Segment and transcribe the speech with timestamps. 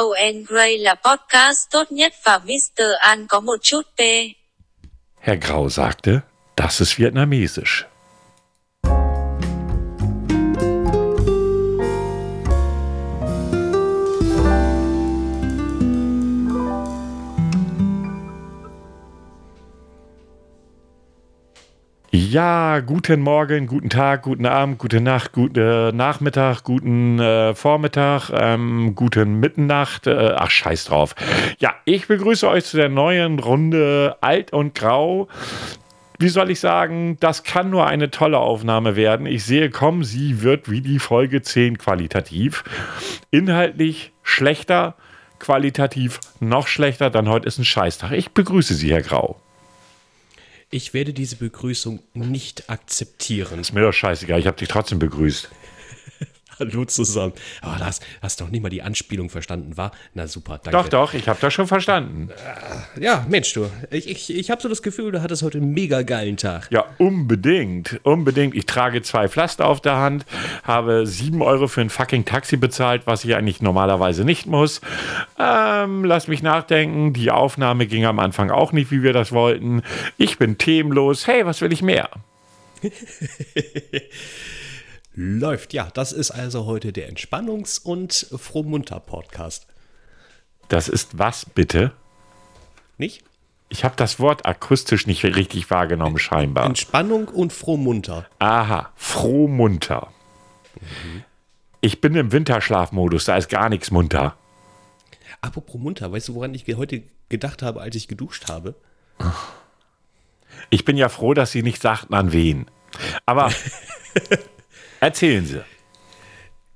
[0.00, 2.84] Owen Gray là podcast tốt nhất và Mr.
[3.00, 4.00] An có một chút P.
[5.20, 6.12] Herr Grau sagte,
[6.56, 7.84] das ist vietnamesisch.
[22.30, 28.94] Ja, guten Morgen, guten Tag, guten Abend, gute Nacht, guten Nachmittag, guten äh, Vormittag, ähm,
[28.94, 30.06] guten Mitternacht.
[30.06, 31.16] Äh, ach, scheiß drauf.
[31.58, 35.26] Ja, ich begrüße euch zu der neuen Runde Alt und Grau.
[36.20, 39.26] Wie soll ich sagen, das kann nur eine tolle Aufnahme werden.
[39.26, 42.62] Ich sehe, komm, sie wird wie die Folge 10 qualitativ.
[43.32, 44.94] Inhaltlich schlechter,
[45.40, 48.12] qualitativ noch schlechter, dann heute ist ein Scheißtag.
[48.12, 49.40] Ich begrüße Sie, Herr Grau.
[50.72, 53.58] Ich werde diese Begrüßung nicht akzeptieren.
[53.58, 55.48] Ist mir doch scheißegal, ich habe dich trotzdem begrüßt.
[56.72, 57.32] Hallo zusammen.
[57.62, 59.92] Aber oh, das hast doch nicht mal die Anspielung verstanden, war?
[60.14, 60.70] Na super, danke.
[60.70, 62.28] Doch, doch, ich habe das schon verstanden.
[63.00, 63.66] Ja, Mensch, du.
[63.90, 66.68] Ich, ich, ich habe so das Gefühl, du hattest heute einen mega geilen Tag.
[66.70, 68.00] Ja, unbedingt.
[68.02, 68.54] Unbedingt.
[68.54, 70.26] Ich trage zwei Pflaster auf der Hand,
[70.62, 74.80] habe sieben Euro für ein fucking Taxi bezahlt, was ich eigentlich normalerweise nicht muss.
[75.38, 77.14] Ähm, lass mich nachdenken.
[77.14, 79.82] Die Aufnahme ging am Anfang auch nicht, wie wir das wollten.
[80.18, 81.26] Ich bin themenlos.
[81.26, 82.10] Hey, was will ich mehr?
[85.14, 85.90] Läuft, ja.
[85.92, 89.66] Das ist also heute der Entspannungs- und Frohmunter-Podcast.
[90.68, 91.92] Das ist was bitte?
[92.96, 93.24] Nicht?
[93.68, 96.66] Ich habe das Wort akustisch nicht richtig wahrgenommen, scheinbar.
[96.66, 98.26] Entspannung und Frohmunter.
[98.38, 100.12] Aha, Frohmunter.
[100.80, 101.24] Mhm.
[101.80, 104.36] Ich bin im Winterschlafmodus, da ist gar nichts munter.
[105.40, 108.74] Apropos munter, weißt du, woran ich heute gedacht habe, als ich geduscht habe?
[110.68, 112.66] Ich bin ja froh, dass Sie nicht sagten, an wen.
[113.24, 113.50] Aber
[115.00, 115.62] Erzählen Sie.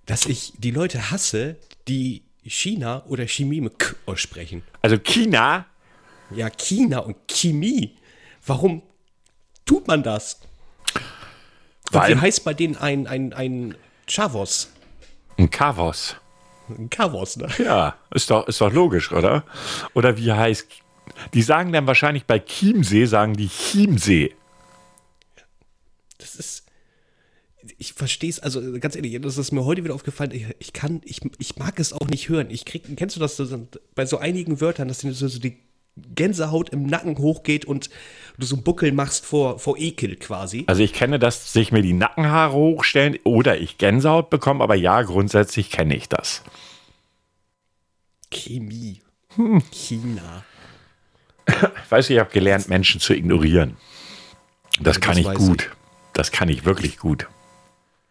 [0.06, 1.56] Dass ich die Leute hasse,
[1.88, 4.62] die China oder Chemie mit K aussprechen.
[4.82, 5.66] Also China?
[6.30, 7.96] Ja, China und Chemie.
[8.46, 8.82] Warum
[9.64, 10.40] tut man das?
[11.90, 13.76] Weil wie heißt bei denen ein, ein, ein
[14.06, 14.70] Chavos?
[15.38, 16.16] Ein Kavos.
[16.68, 17.48] Ein Kavos, ne?
[17.58, 19.44] Ja, ist doch, ist doch logisch, oder?
[19.94, 20.66] Oder wie heißt.
[21.34, 24.34] Die sagen dann wahrscheinlich bei Chiemsee, sagen die Chiemsee.
[26.18, 26.63] Das ist
[27.78, 31.00] ich verstehe es, also ganz ehrlich, das ist mir heute wieder aufgefallen, ich, ich, kann,
[31.04, 32.48] ich, ich mag es auch nicht hören.
[32.50, 35.56] Ich krieg, kennst du das so, bei so einigen Wörtern, dass so, so die
[35.96, 37.88] Gänsehaut im Nacken hochgeht und
[38.36, 40.64] du so einen Buckel machst vor, vor Ekel quasi?
[40.66, 45.02] Also ich kenne, dass sich mir die Nackenhaare hochstellen oder ich Gänsehaut bekomme, aber ja,
[45.02, 46.42] grundsätzlich kenne ich das.
[48.32, 49.00] Chemie.
[49.36, 49.62] Hm.
[49.70, 50.44] China.
[51.90, 53.76] Weißt du, ich habe gelernt, Menschen zu ignorieren.
[54.80, 55.62] Das ja, kann das ich gut.
[55.62, 55.68] Ich.
[56.14, 57.28] Das kann ich wirklich gut.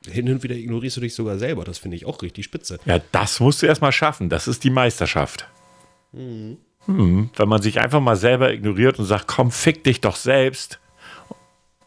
[0.09, 1.64] Hin und wieder ignorierst du dich sogar selber.
[1.64, 2.80] Das finde ich auch richtig spitze.
[2.86, 4.30] Ja, das musst du erstmal schaffen.
[4.30, 5.47] Das ist die Meisterschaft.
[6.12, 6.58] Mhm.
[6.86, 10.80] Hm, wenn man sich einfach mal selber ignoriert und sagt, komm, fick dich doch selbst.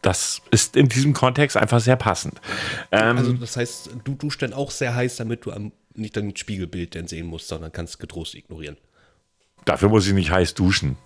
[0.01, 2.39] Das ist in diesem Kontext einfach sehr passend.
[2.91, 6.35] Ähm, also, das heißt, du duschst dann auch sehr heiß, damit du am, nicht dein
[6.35, 8.77] Spiegelbild dann sehen musst, sondern kannst getrost ignorieren.
[9.65, 10.97] Dafür muss ich nicht heiß duschen.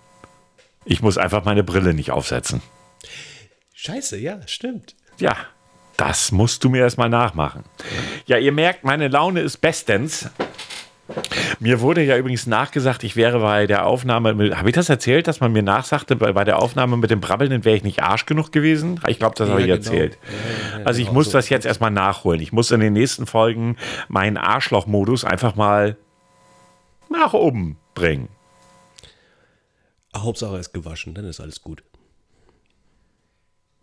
[0.84, 2.62] Ich muss einfach meine Brille nicht aufsetzen.
[3.74, 4.94] Scheiße, ja, stimmt.
[5.18, 5.36] Ja,
[6.02, 7.62] das musst du mir erstmal nachmachen.
[8.26, 10.28] Ja, ihr merkt, meine Laune ist bestens.
[11.60, 15.38] Mir wurde ja übrigens nachgesagt, ich wäre bei der Aufnahme, habe ich das erzählt, dass
[15.38, 18.50] man mir nachsagte, bei, bei der Aufnahme mit dem Brabbelnden wäre ich nicht arsch genug
[18.50, 19.00] gewesen?
[19.06, 19.76] Ich glaube, das ja, habe ich genau.
[19.76, 20.18] erzählt.
[20.24, 22.40] Ja, ja, also ich genau muss so das jetzt erstmal nachholen.
[22.40, 23.76] Ich muss in den nächsten Folgen
[24.08, 25.96] meinen Arschloch-Modus einfach mal
[27.10, 28.28] nach oben bringen.
[30.16, 31.84] Hauptsache ist gewaschen, dann ist alles gut.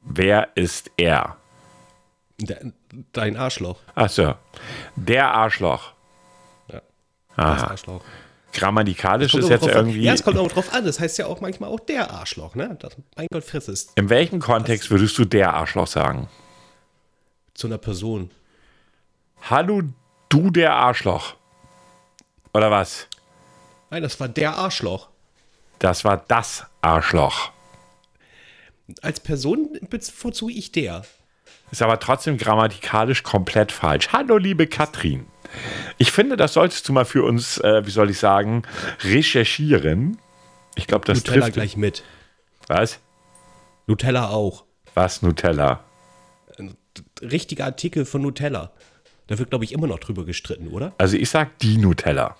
[0.01, 1.38] Wer ist er?
[3.13, 3.79] Dein Arschloch.
[3.95, 4.35] Ach so.
[4.95, 5.93] Der Arschloch.
[6.71, 6.81] Ja.
[7.35, 8.01] Das Arschloch.
[8.51, 9.99] Grammatikalisch ist jetzt irgendwie.
[9.99, 10.05] An.
[10.05, 10.83] Ja, es kommt auch drauf an.
[10.85, 12.75] Das heißt ja auch manchmal auch der Arschloch, ne?
[12.79, 13.91] Das, mein Gott, friss es.
[13.95, 16.27] In welchem Kontext würdest du der Arschloch sagen?
[17.53, 18.31] Zu einer Person.
[19.49, 19.83] Hallo,
[20.29, 21.35] du der Arschloch.
[22.53, 23.07] Oder was?
[23.91, 25.09] Nein, das war der Arschloch.
[25.77, 27.51] Das war das Arschloch.
[29.01, 31.03] Als Person bevorzuge ich der.
[31.71, 34.09] Ist aber trotzdem grammatikalisch komplett falsch.
[34.11, 35.25] Hallo, liebe Katrin.
[35.97, 38.63] Ich finde, das solltest du mal für uns, äh, wie soll ich sagen,
[39.01, 40.17] recherchieren.
[40.75, 41.53] Ich glaube, das Nutella trifft.
[41.53, 42.03] gleich mit.
[42.67, 42.99] Was?
[43.87, 44.63] Nutella auch.
[44.93, 45.83] Was Nutella?
[46.57, 46.75] Ein
[47.21, 48.71] richtiger Artikel von Nutella.
[49.27, 50.93] Da wird, glaube ich, immer noch drüber gestritten, oder?
[50.97, 52.35] Also ich sag die Nutella.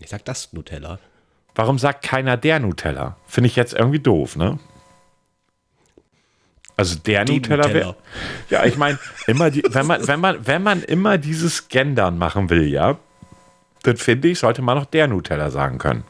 [0.00, 0.98] Ich sag das Nutella.
[1.54, 3.16] Warum sagt keiner der Nutella?
[3.26, 4.58] Finde ich jetzt irgendwie doof, ne?
[6.76, 7.96] Also der Die Nutella wäre.
[8.50, 12.48] Ja, ich meine, immer die, wenn man, wenn man, wenn man immer dieses Gendern machen
[12.50, 12.98] will, ja,
[13.82, 16.04] dann finde ich, sollte man noch der Nutella sagen können.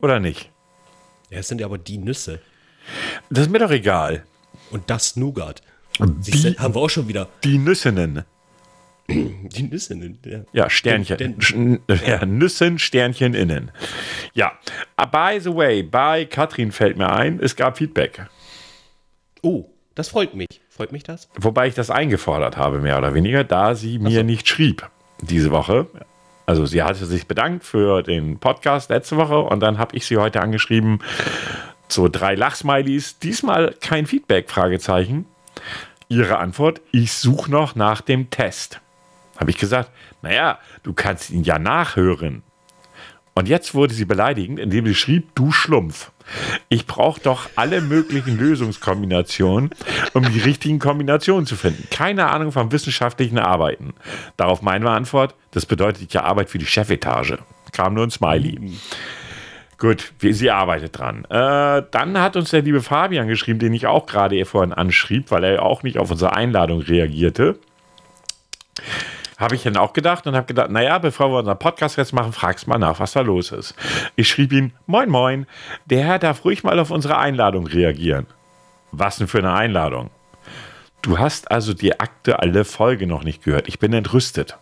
[0.00, 0.50] Oder nicht?
[1.30, 2.40] Ja, es sind ja aber die Nüsse.
[3.30, 4.24] Das ist mir doch egal.
[4.70, 5.62] Und das Nougat.
[5.98, 7.28] Die- Siehste, haben wir auch schon wieder.
[7.44, 8.24] Die Nüssinnen.
[9.08, 9.94] Die Nüsse.
[10.24, 10.40] Ja.
[10.52, 11.18] Ja, Sternchen.
[11.18, 13.70] Den- Sch- ja, Nüssen, Sternchen innen.
[14.34, 14.52] Ja,
[14.96, 18.26] Ah, by the way, bei Katrin fällt mir ein, es gab Feedback.
[19.42, 19.66] Oh,
[19.96, 20.60] das freut mich.
[20.68, 21.28] Freut mich das?
[21.34, 24.88] Wobei ich das eingefordert habe, mehr oder weniger, da sie mir nicht schrieb
[25.20, 25.86] diese Woche.
[26.46, 30.16] Also sie hatte sich bedankt für den Podcast letzte Woche und dann habe ich sie
[30.16, 31.00] heute angeschrieben,
[31.88, 35.26] so drei Lachsmilies, diesmal kein Feedback, Fragezeichen.
[36.08, 38.80] Ihre Antwort, ich suche noch nach dem Test.
[39.38, 39.90] Habe ich gesagt,
[40.22, 42.42] naja, du kannst ihn ja nachhören.
[43.34, 46.11] Und jetzt wurde sie beleidigend, indem sie schrieb, du Schlumpf.
[46.68, 49.70] Ich brauche doch alle möglichen Lösungskombinationen,
[50.12, 51.88] um die richtigen Kombinationen zu finden.
[51.90, 53.94] Keine Ahnung vom wissenschaftlichen Arbeiten.
[54.36, 57.38] Darauf meine Antwort, das bedeutet ja Arbeit für die Chefetage.
[57.72, 58.72] Kam nur ein Smiley.
[59.78, 61.24] Gut, wie, sie arbeitet dran.
[61.24, 65.42] Äh, dann hat uns der liebe Fabian geschrieben, den ich auch gerade vorhin anschrieb, weil
[65.42, 67.58] er auch nicht auf unsere Einladung reagierte.
[69.42, 72.32] Habe ich dann auch gedacht und habe gedacht, naja, bevor wir unseren Podcast jetzt machen,
[72.32, 73.74] fragst mal nach, was da los ist.
[74.14, 75.46] Ich schrieb ihm, moin moin,
[75.86, 78.28] der Herr darf ruhig mal auf unsere Einladung reagieren.
[78.92, 80.10] Was denn für eine Einladung?
[81.02, 83.66] Du hast also die aktuelle Folge noch nicht gehört.
[83.66, 84.58] Ich bin entrüstet.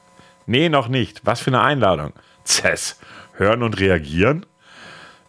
[0.46, 1.26] Nee, noch nicht.
[1.26, 2.14] Was für eine Einladung?
[2.44, 2.98] Zess.
[3.34, 4.46] Hören und reagieren?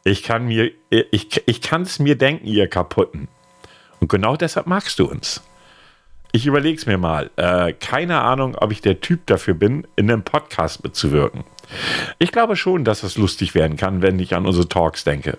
[0.06, 3.28] Ich kann mir, ich, ich kann es mir denken, ihr Kaputten.
[4.00, 5.44] Und genau deshalb magst du uns.
[6.32, 7.30] Ich überlege es mir mal.
[7.36, 11.44] Äh, keine Ahnung, ob ich der Typ dafür bin, in einem Podcast mitzuwirken.
[12.20, 15.38] Ich glaube schon, dass es lustig werden kann, wenn ich an unsere Talks denke.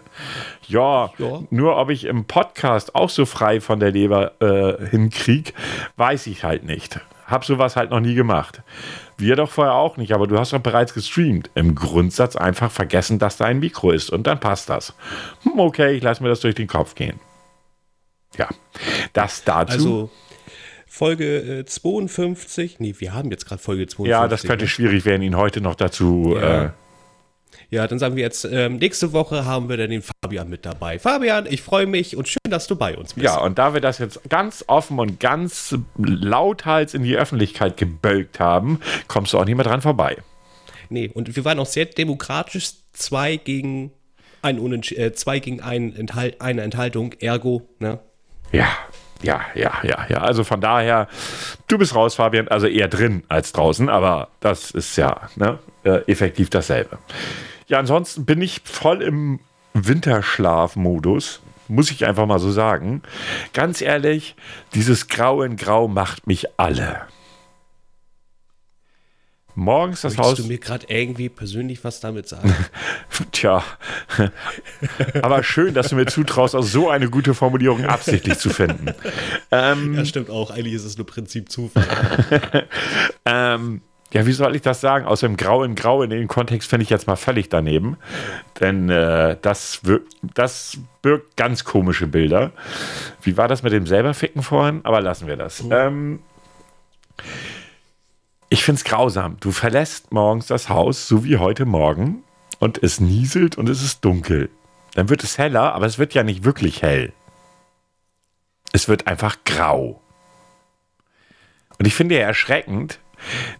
[0.68, 1.40] Ja, Ja.
[1.50, 5.54] nur ob ich im Podcast auch so frei von der Leber äh, hinkrieg,
[5.96, 7.00] weiß ich halt nicht.
[7.26, 8.62] Hab sowas halt noch nie gemacht.
[9.16, 11.50] Wir doch vorher auch nicht, aber du hast doch bereits gestreamt.
[11.54, 14.94] Im Grundsatz einfach vergessen, dass da ein Mikro ist und dann passt das.
[15.44, 17.18] Hm, okay, ich lasse mir das durch den Kopf gehen.
[18.36, 18.48] Ja,
[19.12, 19.72] das dazu.
[19.72, 20.10] Also
[20.92, 22.78] Folge äh, 52.
[22.78, 24.10] Nee, wir haben jetzt gerade Folge 52.
[24.10, 24.68] Ja, das könnte ne?
[24.68, 26.36] schwierig werden, ihn heute noch dazu.
[26.36, 26.64] Ja.
[26.64, 26.70] Äh,
[27.70, 30.98] Ja, dann sagen wir jetzt, ähm, nächste Woche haben wir dann den Fabian mit dabei.
[30.98, 33.24] Fabian, ich freue mich und schön, dass du bei uns bist.
[33.24, 38.38] ja, und da wir das jetzt ganz offen und ganz lauthals in die Öffentlichkeit gebölkt
[38.38, 38.78] haben,
[39.08, 40.18] kommst du auch nicht mehr dran vorbei.
[40.90, 42.72] Nee, und wir waren auch sehr demokratisch.
[42.92, 43.92] Zwei gegen
[44.42, 47.98] ein Unentsch äh, zwei gegen ein Enthal eine Enthaltung, ergo, ne?
[48.52, 48.68] Ja,
[49.22, 50.18] ja, ja, ja, ja.
[50.18, 51.08] Also von daher,
[51.68, 52.48] du bist raus, Fabian.
[52.48, 56.98] Also eher drin als draußen, aber das ist ja ne, äh, effektiv dasselbe.
[57.68, 59.40] Ja, ansonsten bin ich voll im
[59.74, 61.40] Winterschlafmodus.
[61.68, 63.02] Muss ich einfach mal so sagen.
[63.54, 64.34] Ganz ehrlich,
[64.74, 67.02] dieses Grau in Grau macht mich alle.
[69.54, 70.46] Morgens das Möchtest Haus.
[70.46, 72.54] du mir gerade irgendwie persönlich was damit sagen?
[73.32, 73.62] Tja,
[75.22, 78.86] aber schön, dass du mir zutraust, auch so eine gute Formulierung absichtlich zu finden.
[79.50, 80.50] Ähm, ja, stimmt auch.
[80.50, 81.84] Eigentlich ist es nur Prinzip Zufall.
[83.26, 83.82] ähm,
[84.12, 85.06] ja, wie soll ich das sagen?
[85.06, 87.96] Aus dem Grau in Grau in den Kontext finde ich jetzt mal völlig daneben.
[88.60, 90.00] Denn äh, das, wir-
[90.34, 92.52] das birgt ganz komische Bilder.
[93.22, 94.80] Wie war das mit dem selber Ficken vorhin?
[94.84, 95.62] Aber lassen wir das.
[95.70, 96.20] Ähm,
[98.52, 99.38] ich finde es grausam.
[99.40, 102.22] Du verlässt morgens das Haus, so wie heute Morgen,
[102.58, 104.50] und es nieselt und es ist dunkel.
[104.92, 107.14] Dann wird es heller, aber es wird ja nicht wirklich hell.
[108.74, 110.02] Es wird einfach grau.
[111.78, 112.98] Und ich finde ja erschreckend,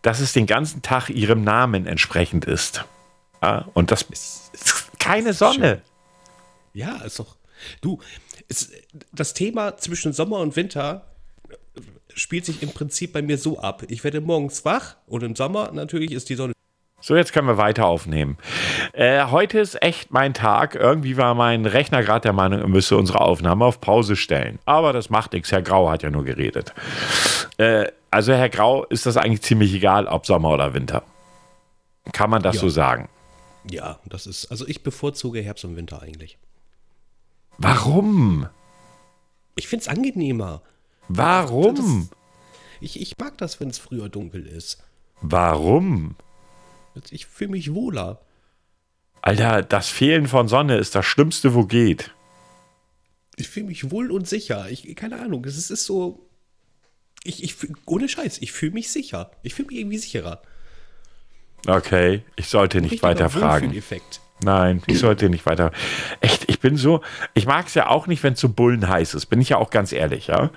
[0.03, 2.85] dass es den ganzen Tag ihrem Namen entsprechend ist.
[3.41, 5.81] Ja, und das ist keine Sonne.
[6.75, 7.37] ja, ist doch.
[7.81, 7.99] Du,
[8.49, 8.71] es,
[9.11, 11.12] das Thema zwischen Sommer und Winter
[12.15, 13.83] spielt sich im Prinzip bei mir so ab.
[13.89, 16.53] Ich werde morgens wach und im Sommer natürlich ist die Sonne.
[17.01, 18.39] So, jetzt können wir weiter aufnehmen.
[18.93, 20.77] Äh, heute ist echt mein Tag.
[20.77, 24.61] Irgendwie war mein Rechner gerade der Meinung, er müsse unsere Aufnahme auf Pause stellen.
[24.67, 25.51] Aber das macht nichts.
[25.51, 26.73] Herr Grau hat ja nur geredet.
[27.59, 31.03] Äh, also, Herr Grau, ist das eigentlich ziemlich egal, ob Sommer oder Winter?
[32.13, 32.61] Kann man das Ja.
[32.61, 33.09] so sagen?
[33.69, 34.47] Ja, das ist.
[34.47, 36.39] Also ich bevorzuge Herbst und Winter eigentlich.
[37.59, 38.49] Warum?
[39.57, 40.63] Ich finde es angenehmer.
[41.09, 42.09] Warum?
[42.81, 44.83] Ich, ich mag das, wenn es früher dunkel ist.
[45.21, 46.17] Warum?
[47.11, 48.21] Ich fühle mich wohler.
[49.23, 52.11] Alter, das Fehlen von Sonne ist das Schlimmste, wo geht.
[53.37, 54.69] Ich fühle mich wohl und sicher.
[54.69, 56.29] Ich, keine Ahnung, es ist, ist so.
[57.25, 57.55] Ich, ich,
[57.87, 59.31] ohne Scheiß, ich fühle mich sicher.
[59.43, 60.43] Ich fühle mich irgendwie sicherer.
[61.67, 63.67] Okay, ich sollte nicht weiter fragen.
[63.67, 64.21] Wohlfühleffekt.
[64.43, 65.71] Nein, ich sollte nicht weiter.
[66.21, 67.01] Echt, ich bin so,
[67.35, 69.71] ich mag es ja auch nicht, wenn es so bullenheiß ist, bin ich ja auch
[69.71, 70.51] ganz ehrlich, ja.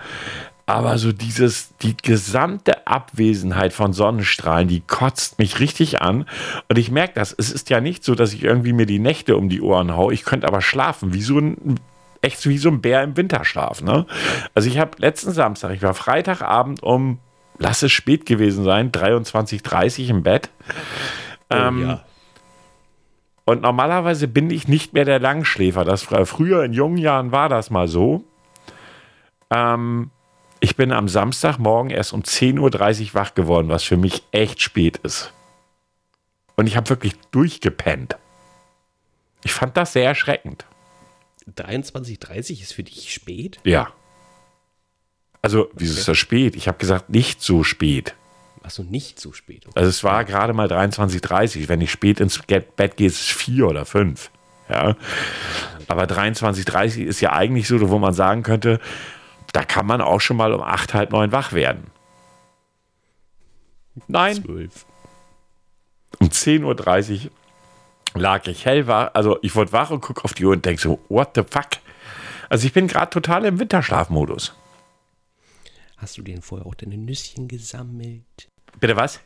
[0.68, 6.26] Aber so dieses, die gesamte Abwesenheit von Sonnenstrahlen, die kotzt mich richtig an.
[6.70, 7.36] Und ich merke das.
[7.38, 10.12] Es ist ja nicht so, dass ich irgendwie mir die Nächte um die Ohren haue.
[10.14, 11.80] Ich könnte aber schlafen, wie so ein,
[12.24, 13.84] echt wie so ein Bär im Winterschlaf.
[13.84, 14.08] Ne?
[14.56, 17.20] Also ich habe letzten Samstag, ich war Freitagabend um,
[17.60, 20.50] lass es spät gewesen sein, 23.30 im Bett.
[21.52, 22.05] Oh, Ähm, ja.
[23.46, 25.86] Und normalerweise bin ich nicht mehr der Langschläfer.
[25.86, 28.24] Das fr- früher in jungen Jahren war das mal so.
[29.52, 30.10] Ähm,
[30.60, 32.60] ich bin am Samstagmorgen erst um 10.30
[33.10, 35.32] Uhr wach geworden, was für mich echt spät ist.
[36.56, 38.16] Und ich habe wirklich durchgepennt.
[39.44, 40.66] Ich fand das sehr erschreckend.
[41.56, 43.60] 23.30 ist für dich spät?
[43.64, 43.90] Ja.
[45.44, 46.56] Also, wieso ist das spät?
[46.56, 48.16] Ich habe gesagt, nicht so spät.
[48.66, 49.68] Achso, nicht so spät.
[49.76, 53.68] Also es war gerade mal 23.30 Wenn ich spät ins Bett gehe, ist es vier
[53.68, 54.32] oder fünf.
[54.68, 54.96] Ja.
[55.88, 58.80] Aber 23.30 ist ja eigentlich so, wo man sagen könnte,
[59.54, 61.92] da kann man auch schon mal um acht, halb neun wach werden.
[64.08, 64.86] Nein, 12.
[66.20, 67.32] um 10.30 Uhr
[68.20, 69.12] lag ich hellwach.
[69.14, 71.68] Also ich wurde wach und gucke auf die Uhr und denke so, what the fuck?
[72.50, 74.56] Also ich bin gerade total im Winterschlafmodus.
[75.98, 78.50] Hast du denn vorher auch deine Nüsschen gesammelt?
[78.80, 79.20] Bitte was?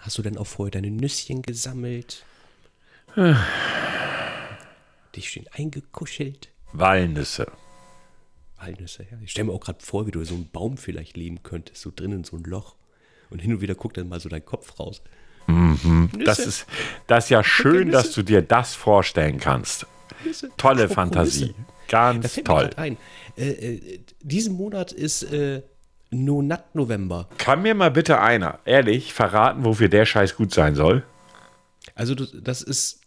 [0.00, 2.24] Hast du denn auch vorher deine Nüsschen gesammelt?
[5.14, 6.48] Dich schön eingekuschelt?
[6.72, 7.50] Walnüsse.
[8.58, 9.18] Walnüsse, ja.
[9.22, 11.92] Ich stelle mir auch gerade vor, wie du so einen Baum vielleicht leben könntest, so
[11.94, 12.74] drinnen so ein Loch.
[13.30, 15.02] Und hin und wieder guckt dann mal so dein Kopf raus.
[16.24, 16.66] Das ist,
[17.06, 19.86] das ist ja schön, dass du dir das vorstellen kannst.
[20.24, 20.50] Nüsse.
[20.56, 21.46] Tolle Fantasie.
[21.46, 21.54] Nüsse.
[21.88, 22.70] Ganz toll.
[23.36, 25.62] Äh, äh, diesen Monat ist äh,
[26.10, 27.28] Nonat November.
[27.38, 31.02] Kann mir mal bitte einer, ehrlich, verraten, wofür der Scheiß gut sein soll?
[31.94, 33.00] Also das ist,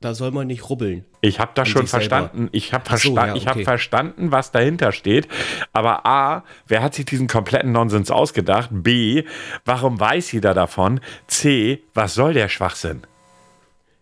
[0.00, 1.04] da soll man nicht rubbeln.
[1.20, 2.16] Ich habe das schon sich selber.
[2.16, 2.48] verstanden.
[2.52, 3.64] Ich habe Ach so, versta ja, ich hab okay.
[3.64, 5.28] verstanden, was dahinter steht.
[5.72, 8.70] Aber A, wer hat sich diesen kompletten Nonsens ausgedacht?
[8.72, 9.24] B,
[9.64, 11.00] warum weiß jeder davon?
[11.26, 13.02] C, was soll der Schwachsinn?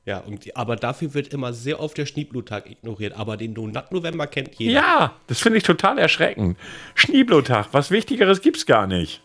[0.08, 3.12] Ja, und, aber dafür wird immer sehr oft der Schneebluttag ignoriert.
[3.14, 4.72] Aber den Nonat November kennt jeder.
[4.72, 6.56] Ja, das finde ich total erschreckend.
[6.94, 9.20] Schneeblotag, was Wichtigeres gibt's gar nicht.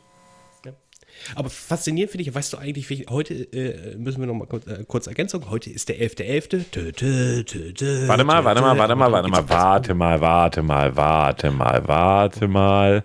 [1.36, 4.84] Aber faszinierend finde ich, weißt du eigentlich, heute äh, müssen wir noch mal kurz, äh,
[4.86, 5.50] kurz Ergänzung.
[5.50, 6.50] Heute ist der 11.11.
[6.70, 10.64] Tö, tö, tö, tö, Warte mal, warte mal, warte mal, warte mal, warte mal, warte
[10.64, 13.04] mal, warte mal, warte mal.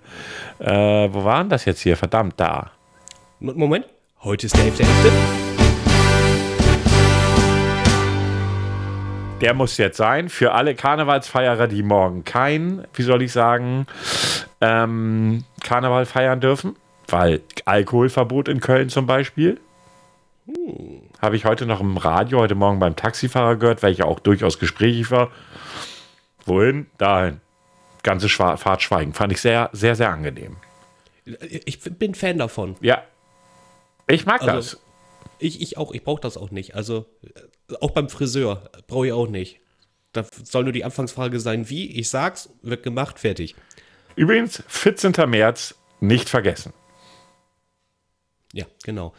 [0.58, 1.96] Äh, wo war denn das jetzt hier?
[1.96, 2.72] Verdammt, da.
[3.38, 3.86] Moment,
[4.24, 5.47] heute ist der 11.11.
[9.40, 13.86] Der muss jetzt sein für alle Karnevalsfeierer, die morgen kein, wie soll ich sagen,
[14.60, 16.74] ähm, Karneval feiern dürfen,
[17.06, 19.60] weil Alkoholverbot in Köln zum Beispiel.
[21.22, 24.18] Habe ich heute noch im Radio, heute Morgen beim Taxifahrer gehört, weil ich ja auch
[24.18, 25.30] durchaus gesprächig war.
[26.44, 26.86] Wohin?
[26.98, 27.40] Dahin.
[28.02, 29.12] Ganze Schwa Fahrt schweigen.
[29.12, 30.56] Fand ich sehr, sehr, sehr angenehm.
[31.64, 32.76] Ich bin Fan davon.
[32.80, 33.02] Ja.
[34.08, 34.80] Ich mag Also- das.
[35.40, 36.74] Ich, ich auch, ich brauche das auch nicht.
[36.74, 37.28] Also äh,
[37.80, 39.60] auch beim Friseur brauche ich auch nicht.
[40.12, 43.54] Da soll nur die Anfangsfrage sein, wie, ich sag's, wird gemacht, fertig.
[44.16, 45.12] Übrigens, 14.
[45.28, 46.72] März nicht vergessen.
[48.52, 49.12] Ja, genau.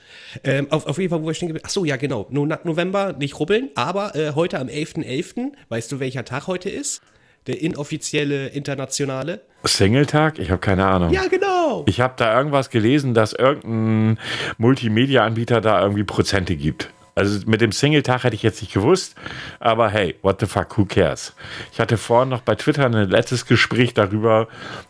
[0.44, 2.28] Ähm, auf, auf jeden Fall, wo wir stehen geblieben Ach so, ja, genau.
[2.32, 7.02] No, November, nicht rubbeln, aber äh, heute am 11.11., weißt du, welcher Tag heute ist?
[7.46, 9.42] Der inoffizielle internationale?
[9.64, 10.40] Singletag?
[10.40, 11.14] Ich habe keine Ahnung.
[11.14, 11.86] Ja, genau.
[11.88, 14.20] Ich habe da irgendwas gelesen, dass irgendein
[14.58, 16.92] Multimedia-Anbieter da irgendwie Prozente gibt.
[17.20, 19.16] Also mit dem Singletag hätte ich jetzt nicht gewusst,
[19.60, 21.36] aber hey, what the fuck, who cares?
[21.74, 24.48] Ich hatte vorhin noch bei Twitter ein letztes Gespräch darüber,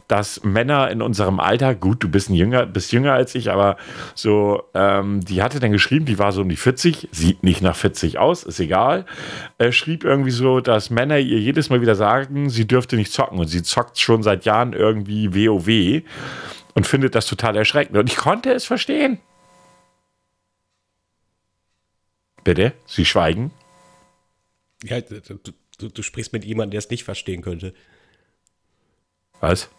[0.07, 3.77] dass Männer in unserem Alter, gut, du bist jünger, bist jünger als ich, aber
[4.13, 7.75] so, ähm, die hatte dann geschrieben, die war so um die 40, sieht nicht nach
[7.75, 9.05] 40 aus, ist egal,
[9.57, 13.39] äh, schrieb irgendwie so, dass Männer ihr jedes Mal wieder sagen, sie dürfte nicht zocken
[13.39, 16.03] und sie zockt schon seit Jahren irgendwie WoW
[16.75, 17.97] und findet das total erschreckend.
[17.97, 19.19] Und ich konnte es verstehen.
[22.43, 22.73] Bitte?
[22.85, 23.51] Sie schweigen?
[24.83, 25.39] Ja, du,
[25.77, 27.73] du, du sprichst mit jemandem, der es nicht verstehen könnte.
[29.39, 29.69] Was?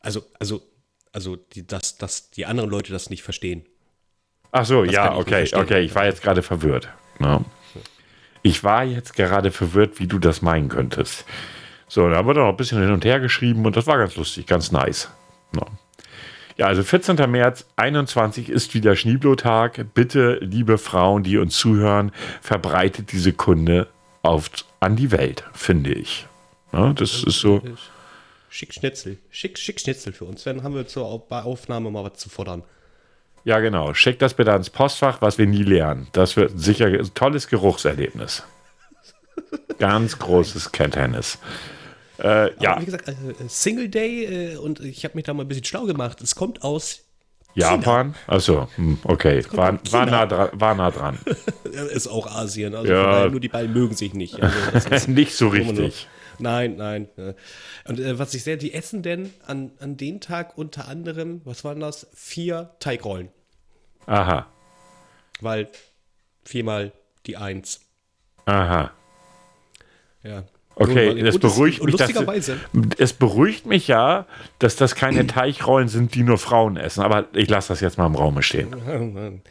[0.00, 0.62] Also, also,
[1.12, 3.64] also, die, dass, dass die anderen Leute das nicht verstehen.
[4.52, 5.80] Ach so, kann ja, okay, okay.
[5.80, 6.88] Ich war jetzt gerade verwirrt.
[7.20, 7.44] Ja.
[8.42, 11.24] Ich war jetzt gerade verwirrt, wie du das meinen könntest.
[11.88, 13.98] So, da haben wir doch noch ein bisschen hin und her geschrieben und das war
[13.98, 15.10] ganz lustig, ganz nice.
[15.54, 15.66] Ja.
[16.56, 17.16] Ja, also 14.
[17.30, 19.92] März 21 ist wieder Schneeblotag.
[19.92, 23.88] Bitte, liebe Frauen, die uns zuhören, verbreitet diese Kunde
[24.22, 26.26] auf, an die Welt, finde ich.
[26.72, 27.60] Ja, das ist so.
[28.48, 29.18] Schick Schnitzel.
[29.30, 30.44] Schick, schick Schnitzel für uns.
[30.44, 32.62] Dann haben wir zur Aufnahme mal was zu fordern.
[33.44, 33.92] Ja, genau.
[33.92, 36.08] Schickt das bitte ans Postfach, was wir nie lernen.
[36.12, 38.42] Das wird sicher ein tolles Geruchserlebnis.
[39.78, 41.38] Ganz großes Kenntnis.
[42.18, 43.14] Äh, ja, wie gesagt, äh,
[43.48, 46.20] Single Day äh, und ich habe mich da mal ein bisschen schlau gemacht.
[46.22, 47.02] Es kommt aus
[47.54, 48.14] Japan.
[48.26, 49.42] Achso, hm, okay.
[49.52, 51.18] War, war, nah dran, war nah dran.
[51.92, 52.74] ist auch Asien.
[52.74, 53.28] Also Ja.
[53.28, 54.42] nur die beiden mögen sich nicht.
[54.42, 56.06] Also das ist Nicht so richtig.
[56.38, 57.08] Nein, nein.
[57.16, 57.32] äh.
[57.88, 61.64] Und äh, was ich sehr, die essen denn an, an dem Tag unter anderem, was
[61.64, 62.06] waren das?
[62.14, 63.30] Vier Teigrollen.
[64.06, 64.46] Aha,
[65.40, 65.68] Weil
[66.44, 66.92] viermal
[67.26, 67.80] die Eins.
[68.44, 68.90] aha.
[70.22, 70.44] Ja.
[70.78, 71.96] Okay, das beruhigt mich.
[71.96, 72.10] Dass,
[72.98, 74.26] es beruhigt mich ja,
[74.58, 77.02] dass das keine Teichrollen sind, die nur Frauen essen.
[77.02, 78.76] Aber ich lasse das jetzt mal im Raum stehen.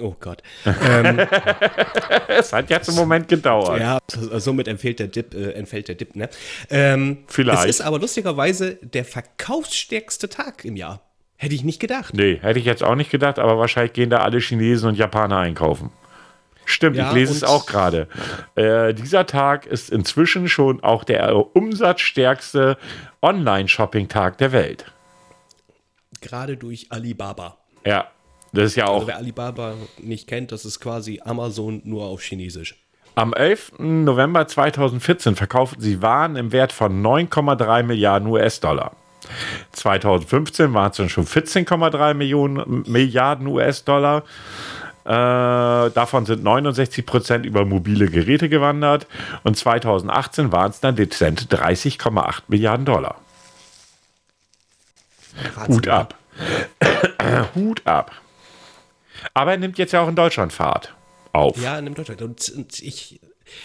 [0.00, 0.44] Oh Gott.
[2.28, 3.80] Es hat jetzt einen Moment gedauert.
[3.80, 6.28] Ja, somit empfiehlt der Dip, äh, entfällt der Dip, ne?
[6.70, 7.64] Ähm, Vielleicht.
[7.64, 11.02] Es ist aber lustigerweise der verkaufsstärkste Tag im Jahr.
[11.36, 12.14] Hätte ich nicht gedacht.
[12.14, 15.38] Nee, hätte ich jetzt auch nicht gedacht, aber wahrscheinlich gehen da alle Chinesen und Japaner
[15.38, 15.90] einkaufen.
[16.68, 18.08] Stimmt, Ja, ich lese es auch gerade.
[18.54, 22.76] Äh, dieser Tag ist inzwischen schon auch der umsatzstärkste
[23.22, 24.84] Online-Shopping-Tag der Welt.
[26.20, 27.56] Gerade durch Alibaba.
[27.86, 28.08] Ja,
[28.52, 32.22] das ist ja auch Also wer Alibaba nicht kennt, das ist quasi Amazon nur auf
[32.22, 32.76] Chinesisch.
[33.14, 33.78] Am 11.
[33.78, 38.92] November 2014 verkauften sie Waren im Wert von 9,3 Milliarden US-Dollar.
[39.72, 44.22] 2015 waren es dann schon 14,3 Millionen Milliarden US-Dollar.
[45.08, 49.06] Äh, davon sind 69 Prozent über mobile Geräte gewandert
[49.42, 53.18] und 2018 waren es dann dezent 30,8 Milliarden Dollar.
[55.54, 56.14] Wahnsinn, Hut ab.
[57.54, 58.12] Hut ab.
[59.32, 60.94] Aber er nimmt jetzt ja auch in Deutschland Fahrt
[61.32, 61.56] auf.
[61.56, 62.20] Ja, in Deutschland.
[62.20, 63.18] Und, und ich,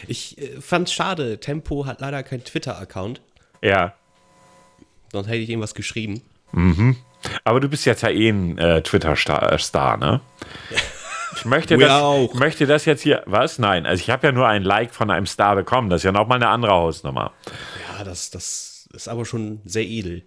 [0.07, 3.19] ich äh, fand es schade, Tempo hat leider keinen Twitter-Account.
[3.61, 3.93] ja.
[5.11, 6.23] Sonst hätte ich irgendwas geschrieben.
[7.43, 10.21] Aber du bist jetzt ja eh ein äh, Twitter-Star, Star, ne?
[11.35, 12.33] Ich möchte, das, auch.
[12.33, 13.23] ich möchte das jetzt hier.
[13.25, 13.59] Was?
[13.59, 15.89] Nein, also ich habe ja nur ein Like von einem Star bekommen.
[15.89, 17.31] Das ist ja nochmal eine andere Hausnummer.
[17.97, 20.23] Ja, das, das ist aber schon sehr edel.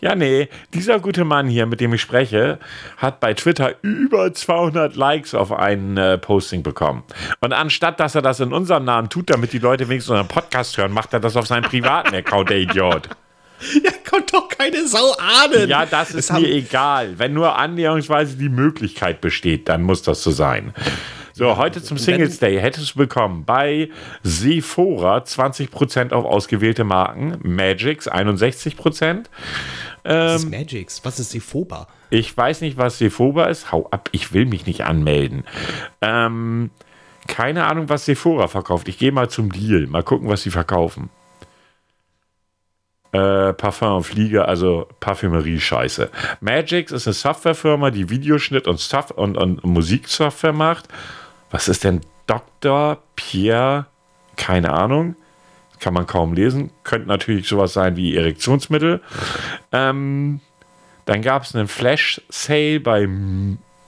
[0.00, 2.58] Ja, nee, dieser gute Mann hier, mit dem ich spreche,
[2.96, 7.02] hat bei Twitter über 200 Likes auf ein äh, Posting bekommen.
[7.40, 10.78] Und anstatt, dass er das in unserem Namen tut, damit die Leute wenigstens unseren Podcast
[10.78, 13.10] hören, macht er das auf seinem privaten Account, der Idiot.
[13.82, 15.68] Ja, konnte doch keine Sau ahnen.
[15.68, 17.18] Ja, das ist mir egal.
[17.18, 20.74] Wenn nur annäherungsweise die Möglichkeit besteht, dann muss das so sein.
[21.32, 23.88] So, heute zum Singles Day hättest du bekommen bei
[24.22, 29.24] Sephora 20% auf ausgewählte Marken, Magix 61%.
[30.02, 31.00] Was ist Magix?
[31.04, 31.86] Was ist Sephoba?
[32.10, 33.72] Ich weiß nicht, was Sephora ist.
[33.72, 35.44] Hau ab, ich will mich nicht anmelden.
[36.00, 36.70] Ähm,
[37.26, 38.88] keine Ahnung, was Sephora verkauft.
[38.88, 39.86] Ich gehe mal zum Deal.
[39.86, 41.10] Mal gucken, was sie verkaufen.
[43.12, 46.10] Äh, Parfum und Fliege, also Parfümerie-Scheiße.
[46.40, 50.86] Magix ist eine Softwarefirma, die Videoschnitt und, Soft und, und Musiksoftware macht.
[51.50, 52.98] Was ist denn Dr.
[53.16, 53.86] Pierre?
[54.36, 55.16] Keine Ahnung.
[55.80, 56.70] Kann man kaum lesen.
[56.84, 59.00] Könnte natürlich sowas sein wie Erektionsmittel.
[59.72, 60.40] Ähm,
[61.06, 63.08] dann gab es einen Flash-Sale bei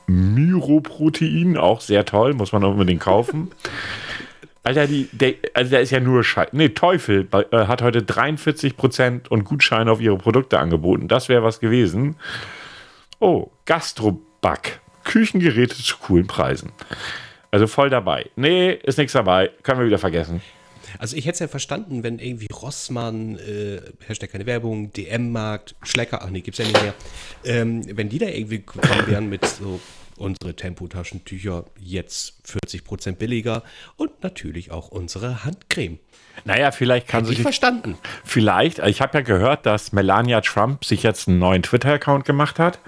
[0.06, 3.52] Myroprotein, auch sehr toll, muss man unbedingt kaufen.
[4.64, 6.50] Alter, die, der, also der ist ja nur Scheiß.
[6.52, 11.08] Nee, Teufel äh, hat heute 43% und Gutscheine auf ihre Produkte angeboten.
[11.08, 12.16] Das wäre was gewesen.
[13.18, 14.80] Oh, Gastroback.
[15.04, 16.70] Küchengeräte zu coolen Preisen.
[17.50, 18.30] Also voll dabei.
[18.36, 19.50] Nee, ist nichts dabei.
[19.62, 20.40] Können wir wieder vergessen.
[20.98, 26.22] Also ich hätte es ja verstanden, wenn irgendwie Rossmann, äh, Hashtag keine Werbung, DM-Markt, Schlecker,
[26.22, 26.94] ach nee, gibt's ja nicht mehr,
[27.44, 29.80] ähm, wenn die da irgendwie gekommen wären mit so
[30.16, 33.62] unsere Tempotaschentücher jetzt 40% billiger
[33.96, 35.98] und natürlich auch unsere Handcreme.
[36.44, 37.96] Naja, vielleicht kann Hätte ich verstanden.
[38.24, 42.78] Vielleicht, ich habe ja gehört, dass Melania Trump sich jetzt einen neuen Twitter-Account gemacht hat.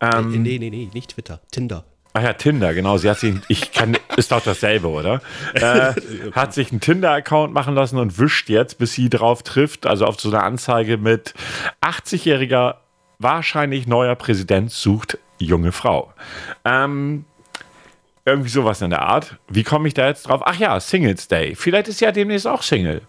[0.00, 1.84] Ähm, Äh, nee, nee, nee, nicht Twitter, Tinder.
[2.14, 2.96] Ach ja, Tinder, genau.
[2.96, 5.20] Sie hat sich, ich kann, ist doch dasselbe, oder?
[5.54, 5.94] Äh,
[6.32, 10.20] hat sich einen Tinder-Account machen lassen und wischt jetzt, bis sie drauf trifft, also auf
[10.20, 11.34] so eine Anzeige mit
[11.80, 12.76] 80-jähriger,
[13.18, 16.12] wahrscheinlich neuer Präsident sucht junge Frau.
[16.64, 17.24] Ähm,
[18.24, 19.36] irgendwie sowas in der Art.
[19.48, 20.42] Wie komme ich da jetzt drauf?
[20.44, 21.54] Ach ja, Singles Day.
[21.54, 23.02] Vielleicht ist ja demnächst auch Single.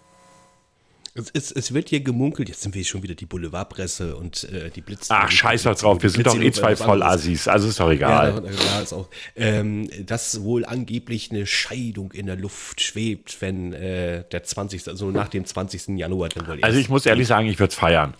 [1.12, 4.70] Es, es, es wird hier gemunkelt, jetzt sind wir schon wieder die Boulevardpresse und äh,
[4.70, 5.08] die Blitz.
[5.10, 6.00] Ach, scheiß doch drauf.
[6.02, 7.48] Wir sind doch eh zwei Vollassis.
[7.48, 8.32] Also ist doch Ja, egal.
[8.34, 13.72] da, da ist auch, ähm, dass wohl angeblich eine Scheidung in der Luft schwebt, wenn
[13.72, 15.98] äh, der 20., also nach dem 20.
[15.98, 18.14] Januar dann wohl Also ich muss ehrlich sagen, ich würde es feiern.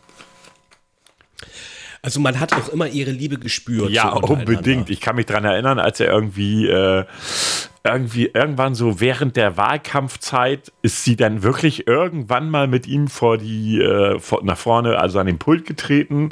[2.03, 3.91] Also man hat auch immer ihre Liebe gespürt.
[3.91, 4.89] Ja, so unbedingt.
[4.89, 7.05] Ich kann mich daran erinnern, als er irgendwie, äh,
[7.85, 13.37] irgendwie irgendwann so während der Wahlkampfzeit ist sie dann wirklich irgendwann mal mit ihm vor
[13.37, 16.31] die äh, vor, nach vorne, also an den Pult getreten,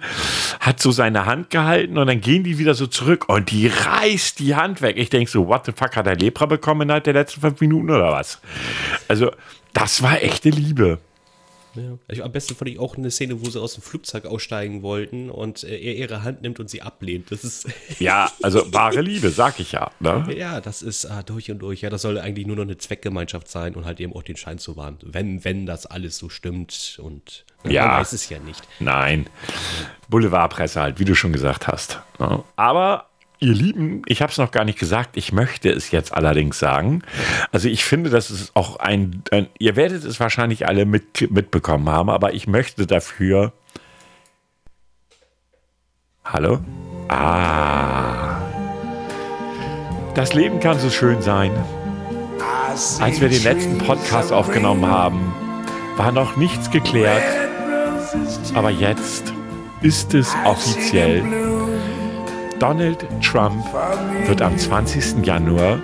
[0.60, 4.38] hat so seine Hand gehalten und dann gehen die wieder so zurück und die reißt
[4.38, 4.96] die Hand weg.
[4.96, 7.90] Ich denke so, what the fuck hat er Lepra bekommen innerhalb der letzten fünf Minuten
[7.90, 8.40] oder was?
[9.06, 9.32] Also
[9.74, 10.98] das war echte Liebe.
[11.78, 11.98] Ja.
[12.08, 15.30] Ich, am besten fand ich auch eine Szene, wo sie aus dem Flugzeug aussteigen wollten
[15.30, 17.30] und äh, er ihre Hand nimmt und sie ablehnt.
[17.30, 17.66] Das ist.
[17.98, 19.90] Ja, also wahre Liebe, sag ich ja.
[19.98, 20.26] Ne?
[20.36, 21.80] ja, das ist ah, durch und durch.
[21.80, 24.58] Ja, das soll eigentlich nur noch eine Zweckgemeinschaft sein und halt eben auch den Schein
[24.58, 24.98] zu wahren.
[25.02, 27.86] Wenn, wenn das alles so stimmt und Ja.
[27.86, 28.62] man weiß es ja nicht.
[28.78, 29.26] Nein.
[30.08, 32.00] Boulevardpresse halt, wie du schon gesagt hast.
[32.18, 32.42] Ne?
[32.56, 33.06] Aber
[33.40, 37.02] ihr Lieben, ich habe es noch gar nicht gesagt, ich möchte es jetzt allerdings sagen.
[37.52, 41.88] Also ich finde, das ist auch ein, ein ihr werdet es wahrscheinlich alle mit, mitbekommen
[41.88, 43.52] haben, aber ich möchte dafür.
[46.24, 46.60] Hallo?
[47.08, 48.42] Ah.
[50.14, 51.52] Das Leben kann so schön sein.
[53.00, 55.32] Als wir den letzten Podcast aufgenommen haben,
[55.96, 57.22] war noch nichts geklärt.
[58.54, 59.32] Aber jetzt
[59.80, 61.47] ist es offiziell.
[62.58, 63.64] Donald Trump
[64.26, 65.24] wird am 20.
[65.24, 65.78] Januar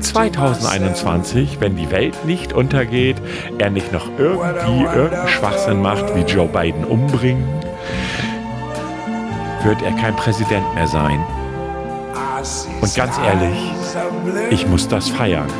[0.00, 3.16] 2021, wenn die Welt nicht untergeht,
[3.58, 7.44] er nicht noch irgendwie irgendeinen Schwachsinn macht, wie Joe Biden umbringen,
[9.64, 11.24] wird er kein Präsident mehr sein.
[12.80, 13.72] Und ganz ehrlich,
[14.50, 15.50] ich muss das feiern.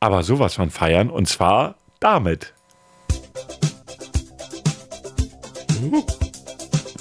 [0.00, 2.54] Aber sowas von feiern und zwar damit.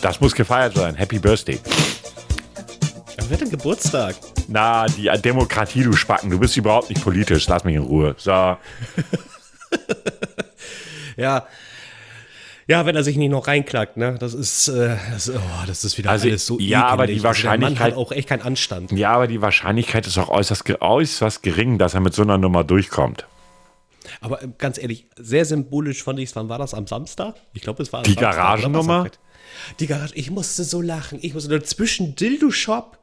[0.02, 0.96] Das muss gefeiert sein.
[0.96, 1.60] Happy Birthday.
[3.28, 4.16] Wer hat denn Geburtstag?
[4.48, 6.30] Na, die Demokratie, du Spacken.
[6.32, 7.48] Du bist überhaupt nicht politisch.
[7.48, 8.16] Lass mich in Ruhe.
[8.18, 8.58] So.
[11.18, 11.48] Ja.
[12.68, 14.16] Ja, wenn er sich nicht noch reinklackt, ne?
[14.20, 17.26] Das ist, äh, das, oh, das ist wieder Also, alles so ja, aber die ekelig.
[17.28, 18.92] Also der Mann Wahrscheinlichkeit- hat auch echt keinen Anstand.
[18.94, 22.64] Ja, aber die Wahrscheinlichkeit ist auch äußerst, äußerst gering, dass er mit so einer Nummer
[22.64, 23.28] durchkommt.
[24.22, 26.36] Aber äh, ganz ehrlich, sehr symbolisch fand ich es.
[26.38, 26.74] Wann war das?
[26.74, 27.36] Am Samstag?
[27.54, 28.78] Ich glaube, es war am Die Samstag, Garagennummer?
[28.78, 29.20] was am Freitag?
[29.80, 30.14] Die Garage.
[30.16, 31.20] Ich musste so lachen.
[31.22, 32.98] Ich musste zwischen Dildo-Shop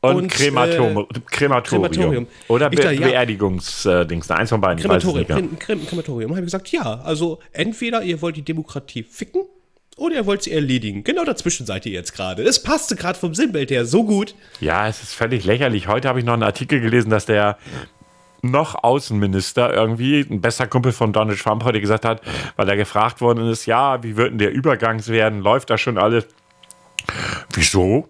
[0.00, 1.90] Und, und, Krematorium, äh, Krematorium.
[1.90, 2.26] Krematorium.
[2.48, 3.08] Oder Be dachte, ja.
[3.08, 4.30] Beerdigungsdings.
[4.30, 4.78] Eins von beiden.
[4.78, 5.26] es Krematorium.
[5.26, 6.30] Krem, Krem, Krematorium.
[6.32, 7.00] Habe ich gesagt, ja.
[7.00, 9.42] Also entweder ihr wollt die Demokratie ficken
[9.96, 11.04] oder ihr wollt sie erledigen.
[11.04, 12.44] Genau dazwischen seid ihr jetzt gerade.
[12.44, 14.34] Das passte gerade vom Sinnbild her so gut.
[14.60, 15.88] Ja, es ist völlig lächerlich.
[15.88, 17.56] Heute habe ich noch einen Artikel gelesen, dass der
[18.50, 22.20] noch Außenminister irgendwie, ein bester Kumpel von Donald Trump heute gesagt hat,
[22.56, 25.40] weil er gefragt worden ist, ja, wie wird denn der Übergang werden?
[25.40, 26.26] Läuft da schon alles?
[27.52, 28.08] Wieso?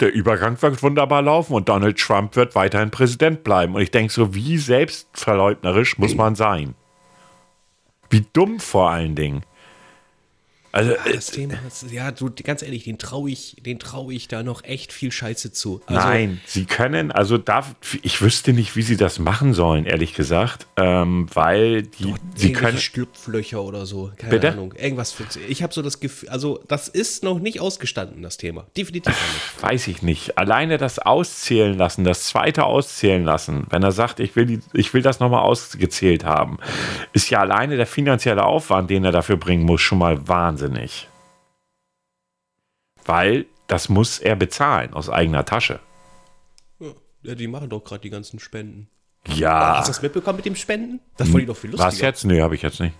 [0.00, 3.74] Der Übergang wird wunderbar laufen und Donald Trump wird weiterhin Präsident bleiben.
[3.74, 6.74] Und ich denke so, wie selbstverleugnerisch muss man sein?
[8.10, 9.42] Wie dumm vor allen Dingen.
[10.72, 14.26] Also, äh, Das Thema ist, ja, du, ganz ehrlich, den traue ich, den traue ich
[14.26, 15.82] da noch echt viel Scheiße zu.
[15.86, 17.64] Also, Nein, sie können, also da,
[18.02, 22.78] ich wüsste nicht, wie sie das machen sollen, ehrlich gesagt, ähm, weil die, sie können,
[22.78, 24.10] Schlupflöcher oder so.
[24.16, 24.52] Keine Bitte?
[24.52, 24.72] Ahnung.
[24.72, 25.12] Irgendwas.
[25.12, 28.66] Für, ich habe so das Gefühl, also das ist noch nicht ausgestanden, das Thema.
[28.74, 29.62] Definitiv nicht.
[29.62, 34.36] weiß ich nicht, alleine das auszählen lassen, das zweite auszählen lassen, wenn er sagt, ich
[34.36, 36.56] will, die, ich will das nochmal ausgezählt haben,
[37.12, 40.26] ist ja alleine der finanzielle Aufwand, den er dafür bringen muss, schon mal
[40.62, 41.08] wahnsinnig.
[43.04, 45.80] Weil das muss er bezahlen aus eigener Tasche.
[47.22, 48.88] Ja, die machen doch gerade die ganzen Spenden.
[49.28, 49.78] Ja.
[49.78, 51.00] Hast du das mitbekommen mit dem Spenden?
[51.16, 51.86] Das fand ich doch viel lustiger.
[51.86, 52.24] Was jetzt?
[52.24, 52.94] Nee, habe ich jetzt nicht.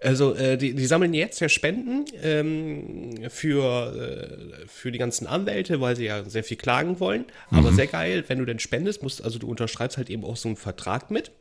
[0.00, 5.80] Also, äh, die, die sammeln jetzt ja Spenden ähm, für, äh, für die ganzen Anwälte,
[5.80, 7.24] weil sie ja sehr viel klagen wollen.
[7.50, 10.48] Aber sehr geil, wenn du denn spendest, musst, also du unterschreibst halt eben auch so
[10.48, 11.32] einen Vertrag mit.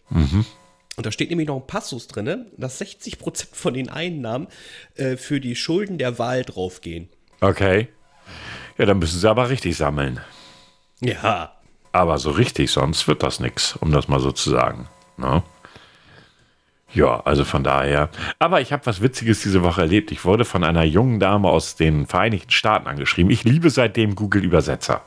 [0.97, 4.47] Und da steht nämlich noch ein Passus drin, dass 60% von den Einnahmen
[4.95, 7.07] äh, für die Schulden der Wahl draufgehen.
[7.39, 7.87] Okay.
[8.79, 10.19] Ja, dann müssen sie aber richtig sammeln.
[10.99, 11.53] Ja.
[11.91, 14.89] Aber so richtig, sonst wird das nichts, um das mal so zu sagen.
[15.17, 15.43] Ne?
[16.93, 18.09] Ja, also von daher.
[18.39, 20.11] Aber ich habe was Witziges diese Woche erlebt.
[20.11, 23.31] Ich wurde von einer jungen Dame aus den Vereinigten Staaten angeschrieben.
[23.31, 25.03] Ich liebe seitdem Google-Übersetzer.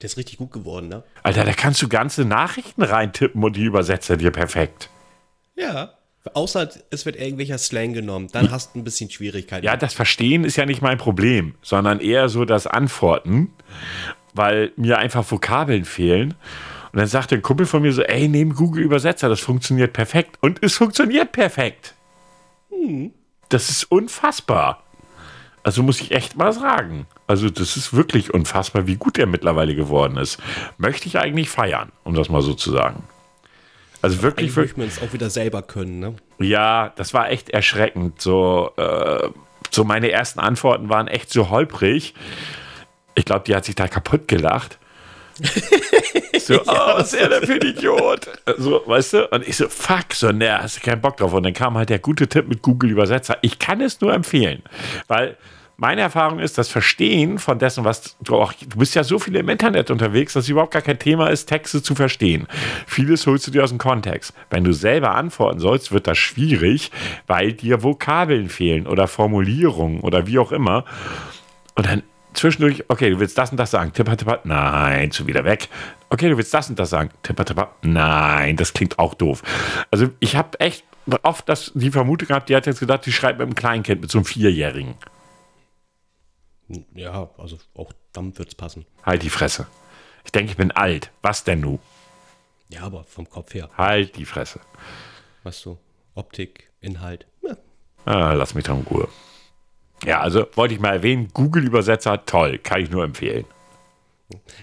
[0.00, 1.02] Der ist richtig gut geworden, ne?
[1.24, 4.90] Alter, da kannst du ganze Nachrichten reintippen und die übersetzt er dir perfekt.
[5.56, 5.94] Ja.
[6.32, 9.64] Außer es wird irgendwelcher Slang genommen, dann hast du ein bisschen Schwierigkeiten.
[9.64, 13.52] Ja, das Verstehen ist ja nicht mein Problem, sondern eher so das Antworten,
[14.32, 16.34] weil mir einfach Vokabeln fehlen.
[16.92, 20.38] Und dann sagte ein Kumpel von mir so, ey, nehm Google Übersetzer, das funktioniert perfekt.
[20.40, 21.94] Und es funktioniert perfekt.
[23.48, 24.82] Das ist unfassbar.
[25.64, 27.06] Also muss ich echt mal sagen.
[27.26, 30.38] Also das ist wirklich unfassbar, wie gut er mittlerweile geworden ist.
[30.76, 33.02] Möchte ich eigentlich feiern, um das mal so zu sagen.
[34.02, 36.14] Also wirklich, Eigentlich möchten wir uns auch wieder selber können, ne?
[36.38, 38.20] ja, das war echt erschreckend.
[38.20, 39.30] So, äh,
[39.70, 42.12] so meine ersten Antworten waren echt so holprig.
[43.14, 44.78] Ich glaube, die hat sich da kaputt gelacht.
[46.38, 48.28] So, oh, was ist er denn für ein Idiot?
[48.58, 49.28] So, weißt du?
[49.30, 51.32] Und ich so, fuck, so, ne, hast du keinen Bock drauf.
[51.32, 53.38] Und dann kam halt der gute Tipp mit Google Übersetzer.
[53.42, 54.62] Ich kann es nur empfehlen,
[55.08, 55.36] weil
[55.76, 59.34] meine Erfahrung ist, das Verstehen von dessen, was du auch, du bist ja so viel
[59.34, 62.46] im Internet unterwegs, dass es überhaupt gar kein Thema ist, Texte zu verstehen.
[62.86, 64.34] Vieles holst du dir aus dem Kontext.
[64.50, 66.92] Wenn du selber antworten sollst, wird das schwierig,
[67.26, 70.84] weil dir Vokabeln fehlen oder Formulierungen oder wie auch immer.
[71.74, 72.02] Und dann
[72.34, 75.68] zwischendurch, okay, du willst das und das sagen, tipper, tipper, nein, zu wieder weg.
[76.10, 79.42] Okay, du willst das und das sagen, tipper, tipper, nein, das klingt auch doof.
[79.90, 80.84] Also ich habe echt
[81.22, 84.10] oft das, die Vermutung gehabt, die hat jetzt gedacht, die schreibt mit einem Kleinkind, mit
[84.10, 84.94] so einem Vierjährigen.
[86.94, 88.86] Ja, also auch dann wird es passen.
[89.04, 89.66] Halt die Fresse.
[90.24, 91.10] Ich denke, ich bin alt.
[91.22, 91.78] Was denn nu?
[92.68, 93.68] Ja, aber vom Kopf her.
[93.76, 94.60] Halt die Fresse.
[95.42, 95.78] Was so?
[96.14, 97.26] Optik, Inhalt.
[97.42, 97.56] Ja.
[98.06, 99.08] Ah, lass mich doch in Ruhe.
[100.06, 103.44] Ja, also wollte ich mal erwähnen, Google-Übersetzer, toll, kann ich nur empfehlen.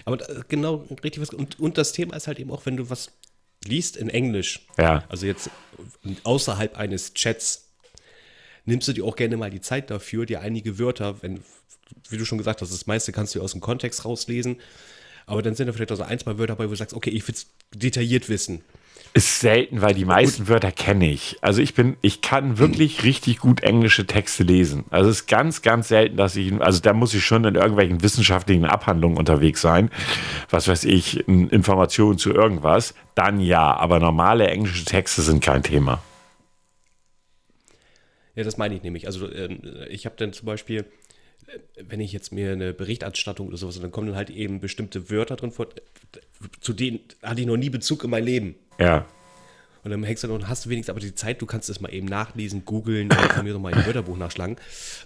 [0.04, 1.30] Aber da, genau, richtig was.
[1.30, 3.10] Und, und das Thema ist halt eben auch, wenn du was
[3.64, 5.04] liest in Englisch, Ja.
[5.08, 5.50] also jetzt
[6.24, 7.68] außerhalb eines Chats,
[8.64, 11.40] nimmst du dir auch gerne mal die Zeit dafür, dir einige Wörter, wenn,
[12.08, 14.60] wie du schon gesagt hast, das meiste kannst du aus dem Kontext rauslesen,
[15.26, 17.10] aber dann sind da vielleicht auch so ein, zwei Wörter dabei, wo du sagst, okay,
[17.10, 18.62] ich will es detailliert wissen.
[19.14, 21.36] Ist selten, weil die meisten Wörter kenne ich.
[21.42, 24.84] Also ich bin, ich kann wirklich richtig gut englische Texte lesen.
[24.88, 28.02] Also es ist ganz, ganz selten, dass ich, also da muss ich schon in irgendwelchen
[28.02, 29.90] wissenschaftlichen Abhandlungen unterwegs sein.
[30.48, 32.94] Was weiß ich, in Informationen zu irgendwas.
[33.14, 36.02] Dann ja, aber normale englische Texte sind kein Thema.
[38.34, 39.06] Ja, das meine ich nämlich.
[39.06, 40.86] Also ähm, ich habe dann zum Beispiel,
[41.76, 45.36] wenn ich jetzt mir eine Berichterstattung oder sowas, dann kommen dann halt eben bestimmte Wörter
[45.36, 45.68] drin vor,
[46.60, 48.54] zu denen hatte ich noch nie Bezug in mein Leben.
[48.78, 49.06] Ja.
[49.84, 51.80] Und dann hängst du noch und hast du wenigstens aber die Zeit, du kannst es
[51.80, 54.56] mal eben nachlesen, googeln, oder von mir nochmal ein Wörterbuch nachschlagen.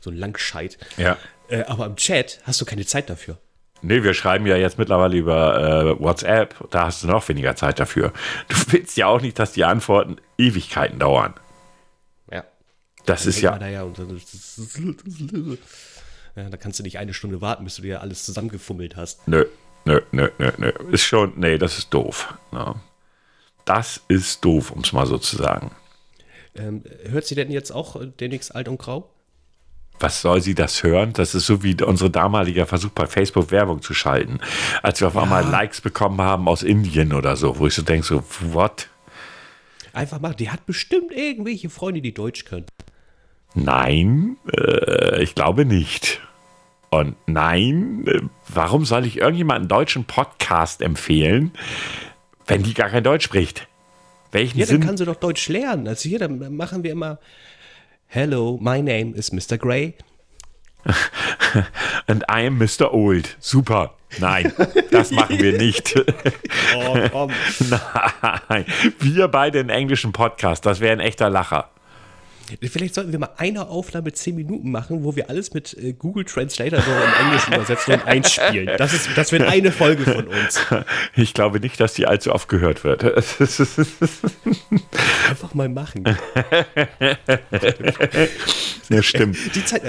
[0.01, 0.77] So ein Langscheit.
[0.99, 1.17] Ja.
[1.49, 3.39] Äh, aber im Chat hast du keine Zeit dafür.
[3.83, 6.55] Nee, wir schreiben ja jetzt mittlerweile über äh, WhatsApp.
[6.71, 8.13] Da hast du noch weniger Zeit dafür.
[8.49, 11.35] Du willst ja auch nicht, dass die Antworten Ewigkeiten dauern.
[12.31, 12.45] Ja.
[13.07, 13.59] Das ist Hängt ja.
[13.59, 14.21] Da ja, und dann,
[16.37, 19.27] ja, da kannst du nicht eine Stunde warten, bis du dir alles zusammengefummelt hast.
[19.27, 19.47] Nö,
[19.87, 20.73] nö, nö, nö, nö.
[20.93, 22.35] Ist schon, nee, das ist doof.
[22.53, 22.77] Ja.
[23.65, 25.71] Das ist doof, um es mal so zu sagen.
[26.55, 29.11] Ähm, hört sie denn jetzt auch äh, demnächst alt und grau?
[29.99, 31.15] Was soll sie das hören?
[31.15, 34.41] Das ist so wie unser damaliger Versuch bei Facebook Werbung zu schalten.
[34.83, 38.07] Als wir auf einmal Likes bekommen haben aus Indien oder so, wo ich so denke,
[38.07, 38.23] so,
[38.53, 38.89] what?
[39.95, 42.67] Einfach mal, die hat bestimmt irgendwelche Freunde, die Deutsch können.
[43.57, 46.21] Nein, äh, ich glaube nicht.
[46.91, 51.53] Und nein, äh, warum soll ich irgendjemanden einen deutschen Podcast empfehlen,
[52.47, 53.67] wenn die gar kein Deutsch spricht?
[54.31, 54.87] Welchen Ja, dann Sinn?
[54.87, 55.89] kann sie doch Deutsch lernen.
[55.89, 57.19] Also hier, dann machen wir immer
[58.09, 59.59] Hello, my name is Mr.
[59.59, 59.95] Gray.
[62.07, 62.93] And I am Mr.
[62.95, 63.37] Old.
[63.41, 63.95] Super.
[64.21, 64.53] Nein,
[64.93, 65.95] das machen wir nicht.
[66.77, 67.31] Oh, komm.
[68.49, 68.65] Nein,
[69.01, 71.71] wir beide einen englischen Podcast, das wäre ein echter Lacher.
[72.63, 76.25] Vielleicht sollten wir mal eine Aufnahme 10 Minuten machen, wo wir alles mit äh, Google
[76.25, 78.71] Translator so in Englisch übersetzen und einspielen.
[78.79, 80.61] Das, ist, das wird eine Folge von uns.
[81.15, 83.03] Ich glaube nicht, dass die allzu oft gehört wird.
[85.29, 86.05] Einfach mal machen.
[88.89, 89.37] ja, stimmt.
[89.55, 89.83] Die Zeit,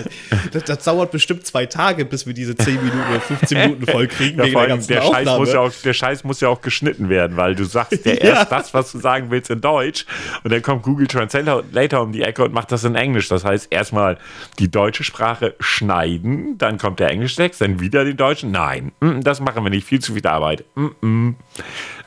[0.52, 4.08] das, das dauert bestimmt zwei Tage, bis wir diese 10 Minuten oder 15 Minuten voll
[4.08, 4.39] kriegen.
[4.39, 5.39] Ja, wegen der ganzen der, Scheiß Aufnahme.
[5.39, 8.20] muss ja auch, der Scheiß muss ja auch geschnitten werden, weil du sagst ja Ja.
[8.20, 10.06] erst das, was du sagen willst, in Deutsch
[10.43, 13.29] und dann kommt Google Translator um die Ecke und macht das in Englisch.
[13.29, 14.17] Das heißt, erstmal
[14.60, 18.51] die deutsche Sprache schneiden, dann kommt der englische Text, dann wieder den deutschen.
[18.51, 19.86] Nein, mm, das machen wir nicht.
[19.86, 20.65] Viel zu viel Arbeit.
[20.75, 21.36] Mm, mm.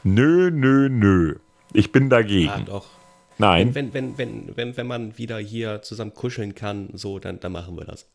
[0.03, 1.37] Nö, nö, nö.
[1.72, 2.64] Ich bin ja, dagegen.
[2.66, 2.87] doch.
[3.38, 3.74] Nein.
[3.74, 7.76] Wenn, wenn, wenn, wenn, wenn, man wieder hier zusammen kuscheln kann, so, dann, dann machen
[7.76, 8.07] wir das.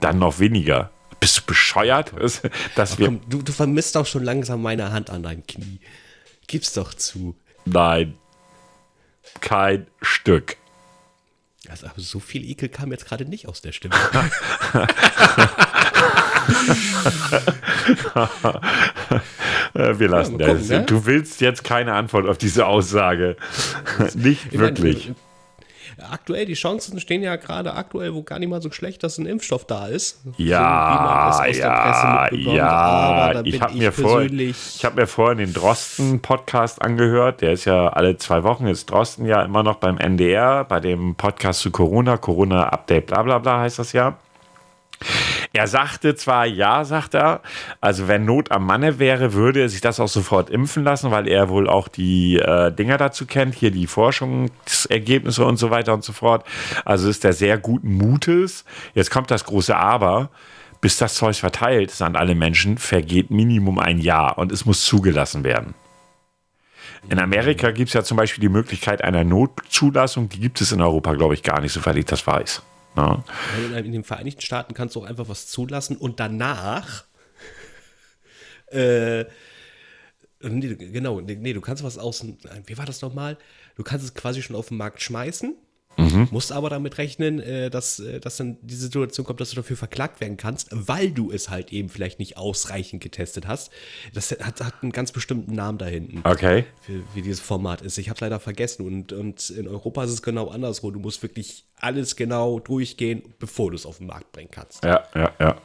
[0.00, 0.90] Dann noch weniger.
[1.20, 2.12] Bist du bescheuert?
[2.18, 2.40] Das,
[2.76, 5.80] dass wir, Komm, du, du vermisst doch schon langsam meine Hand an deinem Knie.
[6.46, 7.36] Gib's doch zu.
[7.64, 8.14] nein.
[9.40, 10.56] Kein Stück.
[11.70, 13.94] Also, aber so viel Ekel kam jetzt gerade nicht aus der Stimme.
[19.74, 20.68] Äh, Wir lassen mal gucken, das.
[20.68, 20.84] ne?
[20.84, 23.36] Du willst jetzt keine Antwort auf diese Aussage.
[24.14, 25.10] Nicht Ich meine, wirklich.
[25.10, 25.14] äh,
[26.02, 29.26] Aktuell, die Chancen stehen ja gerade aktuell, wo gar nicht mal so schlecht, dass ein
[29.26, 30.20] Impfstoff da ist.
[30.36, 32.68] Ja, so, ja, ja.
[32.68, 37.40] Aber da Ich bin habe mir, vor, ich hab mir vorhin den Drosten-Podcast angehört.
[37.40, 38.66] Der ist ja alle zwei Wochen.
[38.66, 43.38] Ist Drosten ja immer noch beim NDR, bei dem Podcast zu Corona, Corona-Update, bla bla
[43.38, 44.16] bla heißt das ja.
[45.52, 47.40] Er sagte zwar ja, sagt er,
[47.80, 51.26] also wenn Not am Manne wäre, würde er sich das auch sofort impfen lassen, weil
[51.26, 56.04] er wohl auch die äh, Dinger dazu kennt, hier die Forschungsergebnisse und so weiter und
[56.04, 56.46] so fort.
[56.84, 58.64] Also ist er sehr guten Mutes.
[58.94, 60.30] Jetzt kommt das große Aber.
[60.80, 64.86] Bis das Zeug verteilt ist an alle Menschen, vergeht Minimum ein Jahr und es muss
[64.86, 65.74] zugelassen werden.
[67.10, 70.80] In Amerika gibt es ja zum Beispiel die Möglichkeit einer Notzulassung, die gibt es in
[70.80, 72.62] Europa, glaube ich, gar nicht, soweit ich das weiß.
[72.96, 73.24] Ja.
[73.76, 77.04] In, den Vereinigten Staaten kannst du auch einfach was zulassen und danach
[78.72, 79.24] äh,
[80.42, 83.38] nee, genau, nee, du kannst was außen, wie war das nochmal?
[83.76, 85.56] Du kannst es quasi schon auf den Markt schmeißen,
[86.30, 89.76] musst aber damit rechnen, äh, dass, äh, dass dann die Situation kommt, dass du dafür
[89.76, 93.70] verklagt werden kannst, weil du es halt eben vielleicht nicht ausreichend getestet hast.
[94.14, 96.20] Das hat, hat einen ganz bestimmten Namen da hinten.
[96.24, 96.64] Okay.
[96.86, 97.98] Wie, wie dieses Format ist.
[97.98, 100.90] Ich habe leider vergessen und, und in Europa ist es genau anderswo.
[100.90, 104.84] Du musst wirklich alles genau durchgehen, bevor du es auf den Markt bringen kannst.
[104.84, 105.56] Ja, ja, ja.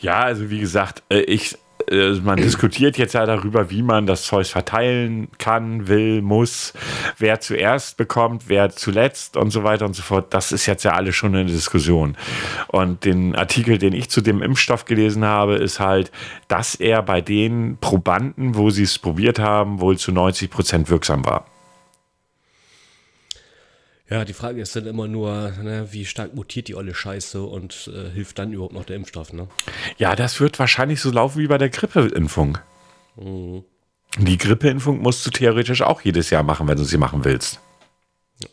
[0.00, 1.56] Ja, also wie gesagt, äh, ich,
[1.88, 6.72] äh, man diskutiert jetzt ja darüber, wie man das Zeug verteilen kann, will, muss,
[7.18, 10.32] wer zuerst bekommt, wer zuletzt und so weiter und so fort.
[10.34, 12.16] Das ist jetzt ja alles schon eine Diskussion.
[12.68, 16.10] Und den Artikel, den ich zu dem Impfstoff gelesen habe, ist halt,
[16.48, 21.24] dass er bei den Probanden, wo sie es probiert haben, wohl zu 90 Prozent wirksam
[21.24, 21.51] war.
[24.12, 27.90] Ja, die Frage ist dann immer nur, ne, wie stark mutiert die olle Scheiße und
[27.94, 29.48] äh, hilft dann überhaupt noch der Impfstoff, ne?
[29.96, 32.58] Ja, das wird wahrscheinlich so laufen wie bei der Grippeimpfung.
[33.16, 37.58] Die Grippeimpfung musst du theoretisch auch jedes Jahr machen, wenn du sie machen willst.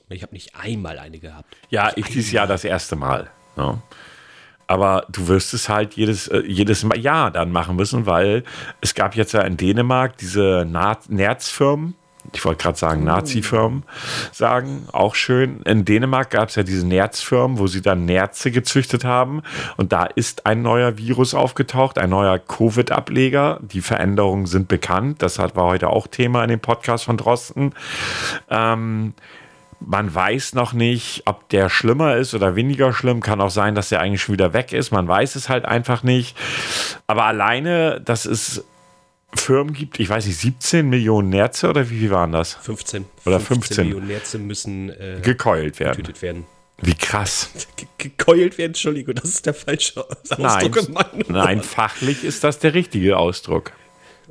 [0.07, 1.57] Ich habe nicht einmal eine gehabt.
[1.69, 3.29] Ja, ich dieses Jahr das erste Mal.
[3.57, 3.81] Ja.
[4.65, 8.45] Aber du wirst es halt jedes, äh, jedes Jahr dann machen müssen, weil
[8.79, 11.95] es gab jetzt ja in Dänemark diese Nerzfirmen,
[12.33, 13.83] ich wollte gerade sagen Nazi-Firmen
[14.31, 15.61] sagen, auch schön.
[15.61, 19.41] In Dänemark gab es ja diese Nerzfirmen, wo sie dann Nerze gezüchtet haben.
[19.77, 23.59] Und da ist ein neuer Virus aufgetaucht, ein neuer Covid-Ableger.
[23.61, 25.21] Die Veränderungen sind bekannt.
[25.21, 27.73] Das war heute auch Thema in dem Podcast von Drosten.
[28.49, 29.13] Ähm,
[29.79, 33.21] man weiß noch nicht, ob der schlimmer ist oder weniger schlimm.
[33.21, 34.91] Kann auch sein, dass der eigentlich schon wieder weg ist.
[34.91, 36.37] Man weiß es halt einfach nicht.
[37.07, 38.65] Aber alleine, dass es
[39.35, 42.53] Firmen gibt, ich weiß nicht, 17 Millionen Nerze oder wie viel waren das?
[42.55, 43.05] 15.
[43.25, 43.85] Oder 15.
[43.85, 45.97] Millionen Nerze müssen äh, Gekeult werden.
[45.97, 46.45] getötet werden.
[46.81, 47.49] Wie krass.
[47.75, 52.73] Ge gekeult werden, Entschuldigung, das ist der falsche Ausdruck Nein, nein, fachlich ist das der
[52.73, 53.73] richtige Ausdruck.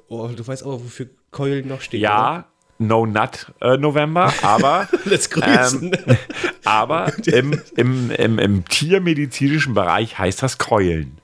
[0.08, 2.00] Oh, du weißt aber, wofür Keulen noch steht.
[2.00, 2.46] Ja,
[2.78, 5.00] No Nut äh, November, aber, oder?
[5.04, 5.92] Let's grüßen.
[6.06, 6.16] ähm,
[6.64, 11.18] aber im, im, im, im tiermedizinischen Bereich heißt das Keulen.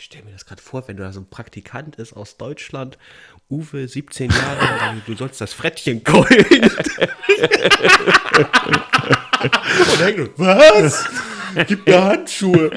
[0.00, 2.96] Ich stelle mir das gerade vor, wenn du da so ein Praktikant ist aus Deutschland,
[3.50, 6.24] Uwe, 17 Jahre, und du sollst das Frettchen keulen.
[9.90, 11.06] und was?
[11.66, 12.70] Gib mir Handschuhe.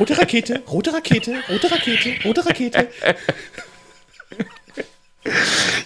[0.00, 2.88] Rote Rakete, rote Rakete, rote Rakete, rote Rakete.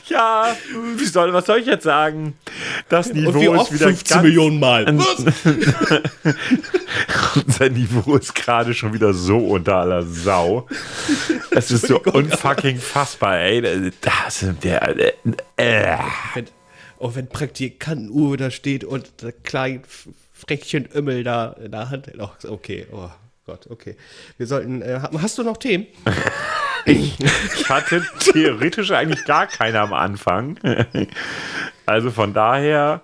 [0.06, 0.56] Ja,
[0.96, 2.38] wie soll, was soll ich jetzt sagen?
[2.88, 4.86] Das Und wie Niveau oft ist wieder 15 ganz, Millionen Mal.
[7.46, 10.66] Unser Niveau ist gerade schon wieder so unter aller Sau.
[11.50, 13.92] Es ist so unfucking fassbar, ey.
[14.00, 14.82] Das der.
[14.98, 15.12] Äh,
[15.56, 15.98] äh.
[16.34, 16.46] wenn,
[16.98, 19.82] auch wenn Praktikanten Uwe da steht und der kleine
[20.32, 22.10] Freckchen Ümmel da in der Hand.
[22.18, 23.10] Oh, okay, oh
[23.46, 23.96] Gott, okay.
[24.36, 25.86] Wir sollten, äh, hast du noch Themen?
[26.86, 27.16] Ich
[27.68, 30.58] hatte theoretisch eigentlich gar keine am Anfang.
[31.86, 33.02] Also von daher.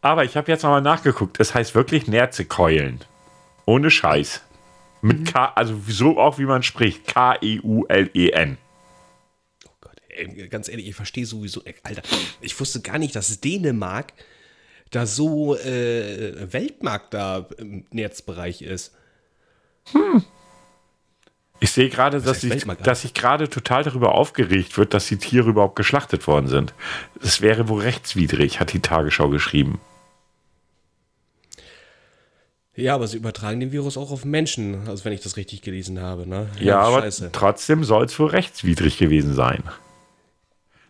[0.00, 1.40] Aber ich habe jetzt nochmal nachgeguckt.
[1.40, 3.00] Es heißt wirklich Nerzekeulen.
[3.64, 4.42] Ohne Scheiß.
[5.00, 7.06] Mit K, also so auch wie man spricht.
[7.06, 8.58] K-E-U-L-E-N.
[9.66, 12.02] Oh Gott, ey, ganz ehrlich, ich verstehe sowieso, ey, Alter,
[12.40, 14.12] ich wusste gar nicht, dass Dänemark
[14.90, 18.94] da so äh, Weltmarkt da im Netzbereich ist.
[21.64, 22.86] Ich sehe gerade, dass heißt sich Weltmarkt?
[22.86, 26.74] dass sich gerade total darüber aufgeregt wird, dass die Tiere überhaupt geschlachtet worden sind.
[27.22, 29.80] Das wäre wohl rechtswidrig, hat die Tagesschau geschrieben.
[32.76, 36.00] Ja, aber sie übertragen den Virus auch auf Menschen, also wenn ich das richtig gelesen
[36.02, 36.50] habe, ne?
[36.60, 37.30] Ja, aber scheiße.
[37.32, 39.62] trotzdem soll es wohl rechtswidrig gewesen sein.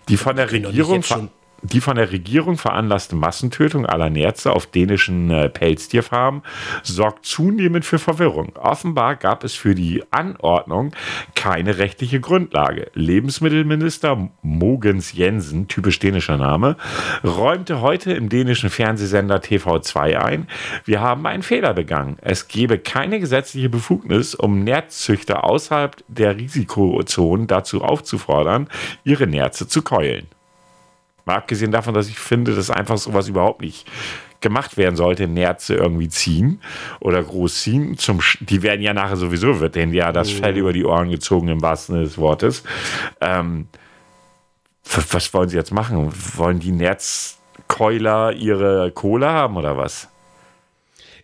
[0.09, 1.31] Die von der Regierung, schon-
[1.65, 6.43] die von der Regierung veranlasste Massentötung aller Nerze auf dänischen äh, Pelztierfarmen
[6.83, 8.53] sorgt zunehmend für Verwirrung.
[8.57, 10.93] Offenbar gab es für die Anordnung
[11.35, 12.91] keine rechtliche Grundlage.
[12.93, 16.77] Lebensmittelminister Mogens Jensen, typisch dänischer Name,
[17.25, 20.49] räumte heute im dänischen Fernsehsender TV2 ein,
[20.85, 22.19] wir haben einen Fehler begangen.
[22.21, 28.69] Es gebe keine gesetzliche Befugnis, um Nerzzüchter außerhalb der Risikozonen dazu aufzufordern,
[29.05, 30.27] ihre Nerze zu keulen.
[31.25, 33.87] Mal abgesehen davon, dass ich finde, dass einfach sowas überhaupt nicht
[34.41, 36.61] gemacht werden sollte, Nerze irgendwie ziehen
[37.01, 37.97] oder groß ziehen.
[37.97, 41.09] Zum, Sch- die werden ja nachher sowieso, wird denen ja das Fell über die Ohren
[41.09, 42.63] gezogen, im wahrsten Sinne des Wortes.
[43.23, 43.69] Ähm,
[44.85, 46.13] was wollen sie jetzt machen?
[46.37, 50.09] Wollen die Nerzkeuler ihre Kohle haben oder was?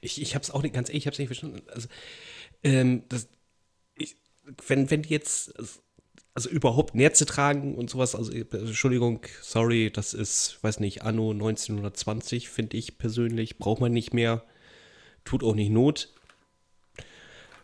[0.00, 1.60] Ich, ich hab's auch nicht, ganz ehrlich, ich hab's nicht verstanden.
[1.74, 1.88] Also,
[2.64, 3.28] ähm, das,
[3.96, 4.16] ich,
[4.66, 5.80] wenn, wenn die jetzt, also
[6.48, 12.76] überhaupt Nerze tragen und sowas, also Entschuldigung, sorry, das ist, weiß nicht, Anno 1920, finde
[12.76, 14.44] ich persönlich, braucht man nicht mehr.
[15.24, 16.08] tut auch nicht Not.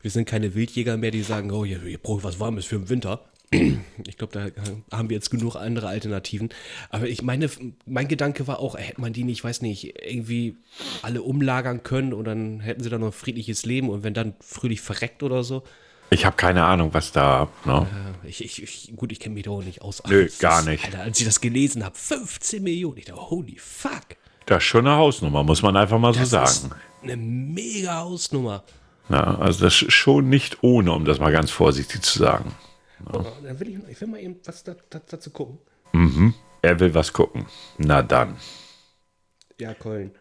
[0.03, 2.89] Wir sind keine Wildjäger mehr, die sagen, oh, ihr, ihr braucht was Warmes für den
[2.89, 3.25] Winter.
[4.07, 6.51] Ich glaube, da haben wir jetzt genug andere Alternativen.
[6.91, 7.49] Aber ich meine,
[7.87, 10.57] mein Gedanke war auch, hätte man die nicht, ich weiß nicht, irgendwie
[11.03, 14.35] alle umlagern können und dann hätten sie dann noch ein friedliches Leben und wenn dann
[14.41, 15.63] fröhlich verreckt oder so.
[16.11, 17.49] Ich habe keine Ahnung, was da.
[17.65, 17.87] Ne?
[18.25, 20.03] Äh, ich, ich, ich, gut, ich kenne mich da auch nicht aus.
[20.07, 20.85] Nö, das gar ist, nicht.
[20.85, 22.99] Alter, als ich das gelesen habe, 15 Millionen.
[22.99, 24.17] Ich dachte, holy fuck.
[24.47, 26.47] Das ist schon eine Hausnummer, muss man einfach mal so Das sagen.
[26.47, 26.71] ist
[27.03, 28.63] eine mega Hausnummer.
[29.09, 32.55] Ja, also das ist schon nicht ohne, um das mal ganz vorsichtig zu sagen.
[33.13, 35.59] Oh, Dann will ich, ich will mal eben was da, da, dazu gucken.
[36.63, 37.47] Er will was gucken.
[37.79, 38.37] Na dann.
[39.61, 40.13] Ja, Köln.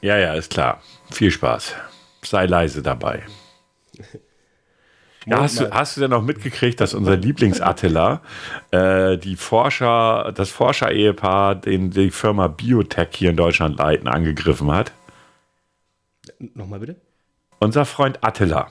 [0.00, 0.82] Ja, ja, ist klar.
[1.10, 1.74] Viel Spaß.
[2.22, 3.24] Sei leise dabei.
[5.30, 8.22] Ja, hast, du, hast du denn noch mitgekriegt, dass unser Lieblingsattila,
[8.70, 14.92] äh, die Forscher, das Forscher-Ehepaar, den die Firma Biotech hier in Deutschland leiten, angegriffen hat?
[16.54, 16.96] Nochmal bitte?
[17.58, 18.68] Unser Freund Attila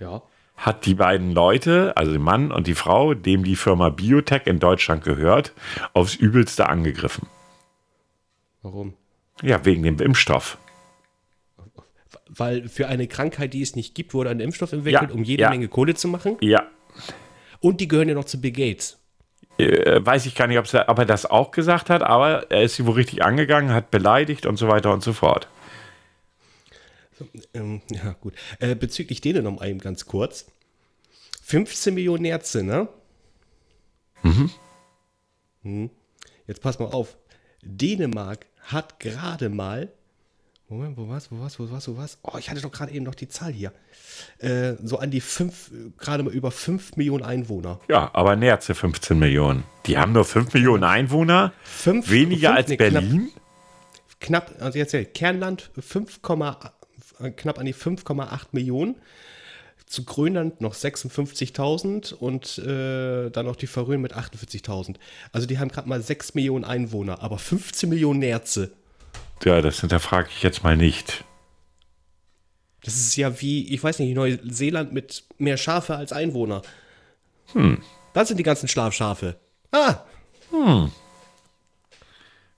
[0.00, 0.22] Ja.
[0.56, 4.58] hat die beiden Leute, also den Mann und die Frau, dem die Firma Biotech in
[4.58, 5.52] Deutschland gehört,
[5.92, 7.28] aufs Übelste angegriffen.
[8.62, 8.94] Warum?
[9.42, 10.58] Ja, wegen dem Impfstoff.
[12.34, 15.42] Weil für eine Krankheit, die es nicht gibt, wurde ein Impfstoff entwickelt, Ja, um jede
[15.42, 15.50] ja.
[15.50, 16.38] Menge Kohle zu machen.
[16.40, 16.66] Ja,
[17.60, 18.98] Und die gehören ja noch zu Bill Gates.
[19.58, 22.76] äh, weiß ich gar nicht, ob's- ob er das auch gesagt hat, aber er ist
[22.76, 25.46] sie wohl richtig angegangen, hat beleidigt und so weiter und so fort.
[27.54, 28.34] Ähm, ja, gut.
[28.58, 30.46] Äh, bezüglich denen noch eben ganz kurz.
[31.42, 32.88] 15 Millionen Ärzte, ne?
[35.62, 35.90] Mhm.
[36.46, 37.16] Jetzt pass mal auf.
[37.62, 39.92] Dänemark hat gerade mal.
[40.72, 42.18] Moment, wo was, wo was, wo was, wo was?
[42.22, 43.72] Oh, ich hatte doch gerade eben noch die Zahl hier.
[44.38, 47.78] Äh, so an die 5, gerade mal über 5 Millionen Einwohner.
[47.88, 49.64] Ja, aber nähert sie 15 Millionen.
[49.86, 53.28] Die haben nur 5 Millionen Einwohner, Fünf- weniger fünf- als nee, knapp- Berlin.
[54.20, 56.20] Knapp, also jetzt ja, Kernland 5,
[57.20, 58.96] äh, knapp an die 5,8 Millionen.
[59.86, 64.94] Zu Grönland noch 56.000 und äh, dann noch die Färöer mit 48.000.
[65.32, 68.70] Also die haben gerade mal 6 Millionen Einwohner, aber 15 Millionen Nerze.
[69.44, 71.24] Ja, das hinterfrage ich jetzt mal nicht.
[72.84, 76.62] Das ist ja wie, ich weiß nicht, Neuseeland mit mehr Schafe als Einwohner.
[77.52, 77.82] Hm.
[78.14, 79.36] Das sind die ganzen Schlafschafe.
[79.70, 80.00] Ah,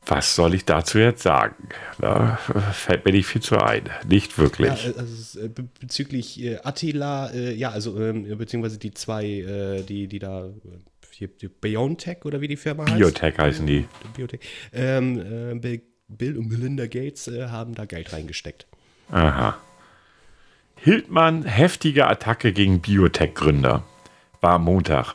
[0.06, 1.68] Was soll ich dazu jetzt sagen?
[1.98, 2.36] Da
[2.72, 3.88] fällt mir nicht viel zu ein.
[4.06, 4.84] Nicht wirklich.
[4.84, 9.24] Ja, äh, also äh, be- bezüglich äh, Attila, äh, ja, also ähm, beziehungsweise die zwei,
[9.24, 10.52] äh, die, die da, äh,
[11.12, 12.96] hier, die BioNTech oder wie die Firma heißt.
[12.98, 13.86] Biotech heißen die.
[14.16, 14.40] Biotech.
[14.72, 15.82] Ähm, äh, Bill,
[16.16, 18.66] Bill und Melinda Gates äh, haben da Geld reingesteckt.
[19.10, 19.56] Aha.
[20.76, 23.84] Hildmann, heftige Attacke gegen Biotech-Gründer.
[24.40, 25.14] War am Montag.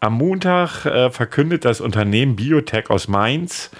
[0.00, 3.70] Am Montag äh, verkündet das Unternehmen Biotech aus Mainz,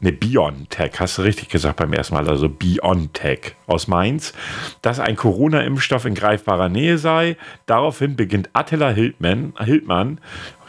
[0.00, 4.32] ne, BioNTech, hast du richtig gesagt beim ersten Mal, also BioNTech aus Mainz,
[4.82, 7.36] dass ein Corona-Impfstoff in greifbarer Nähe sei.
[7.66, 10.20] Daraufhin beginnt Attila Hildmann, Hildmann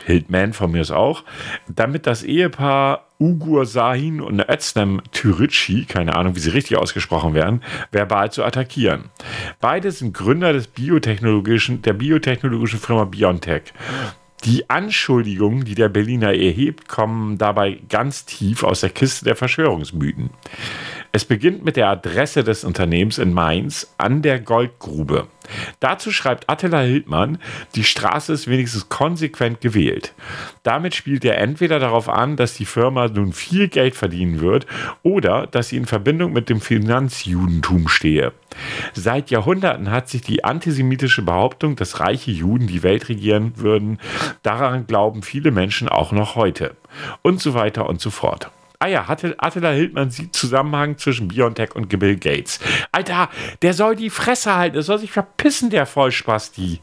[0.07, 1.23] Hildman von mir ist auch,
[1.67, 7.61] damit das Ehepaar Ugur Sahin und Özlem Türücü, keine Ahnung, wie sie richtig ausgesprochen werden,
[7.91, 9.05] verbal zu attackieren.
[9.59, 13.73] Beide sind Gründer des biotechnologischen, der biotechnologischen Firma BioNTech.
[14.43, 20.29] Die Anschuldigungen, die der Berliner erhebt, kommen dabei ganz tief aus der Kiste der Verschwörungsmythen.
[21.17, 25.25] Es beginnt mit der Adresse des Unternehmens in Mainz an der Goldgrube.
[25.79, 27.39] Dazu schreibt Attila Hildmann,
[27.73, 30.13] die Straße ist wenigstens konsequent gewählt.
[30.61, 34.67] Damit spielt er entweder darauf an, dass die Firma nun viel Geld verdienen wird
[35.01, 38.31] oder dass sie in Verbindung mit dem Finanzjudentum stehe.
[38.93, 43.99] Seit Jahrhunderten hat sich die antisemitische Behauptung, dass reiche Juden die Welt regieren würden,
[44.43, 46.75] daran glauben viele Menschen auch noch heute.
[47.23, 48.51] Und so weiter und so fort.
[48.79, 52.59] Ah ja, hatte Attila Hildmann sieht Zusammenhang zwischen BioNTech und Bill Gates.
[52.91, 53.29] Alter,
[53.61, 56.79] der soll die Fresse halten, der soll sich verpissen, der Vollspasti.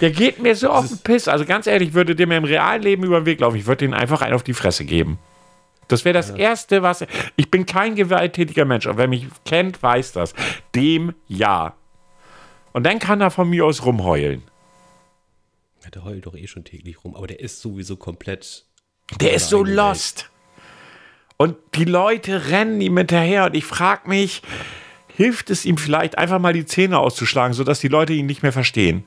[0.00, 1.28] Der geht mir so auf den Piss.
[1.28, 3.56] Also ganz ehrlich, würde der mir im realen Leben über den Weg laufen.
[3.56, 5.18] Ich würde den einfach einen auf die Fresse geben.
[5.88, 7.04] Das wäre das Erste, was.
[7.36, 8.86] Ich bin kein gewalttätiger Mensch.
[8.86, 10.34] Und wer mich kennt, weiß das.
[10.74, 11.74] Dem ja.
[12.72, 14.42] Und dann kann er von mir aus rumheulen.
[15.82, 18.66] Ja, der heult doch eh schon täglich rum, aber der ist sowieso komplett.
[19.18, 20.30] Der ist so lost.
[21.36, 24.42] Und die Leute rennen ihm hinterher und ich frage mich,
[25.16, 28.52] hilft es ihm vielleicht einfach mal die Zähne auszuschlagen, sodass die Leute ihn nicht mehr
[28.52, 29.04] verstehen?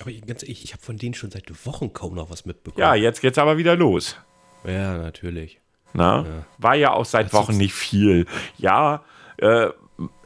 [0.00, 2.80] Aber ich- ganz ehrlich, ich habe von denen schon seit Wochen kaum noch was mitbekommen.
[2.80, 4.16] Ja, jetzt geht's aber wieder los.
[4.64, 5.60] ja natürlich.
[5.94, 6.44] Na?
[6.58, 8.26] War ja auch seit Wochen nicht viel.
[8.58, 9.02] Ja,
[9.38, 9.68] äh,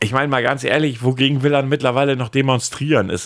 [0.00, 3.10] ich meine mal ganz ehrlich, wogegen will er mittlerweile noch demonstrieren?
[3.10, 3.18] Äh,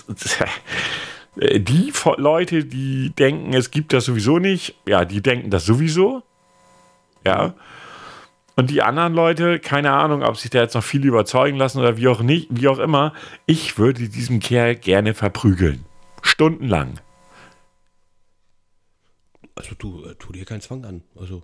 [1.37, 6.23] die Vo- Leute, die denken, es gibt das sowieso nicht, ja, die denken das sowieso.
[7.27, 7.55] Ja.
[8.55, 11.99] Und die anderen Leute, keine Ahnung, ob sich da jetzt noch viel überzeugen lassen oder
[11.99, 13.13] wie auch nicht, wie auch immer,
[13.45, 15.85] ich würde diesem Kerl gerne verprügeln.
[16.23, 16.99] Stundenlang.
[19.55, 21.03] Also du, äh, tu dir keinen Zwang an.
[21.17, 21.43] Also.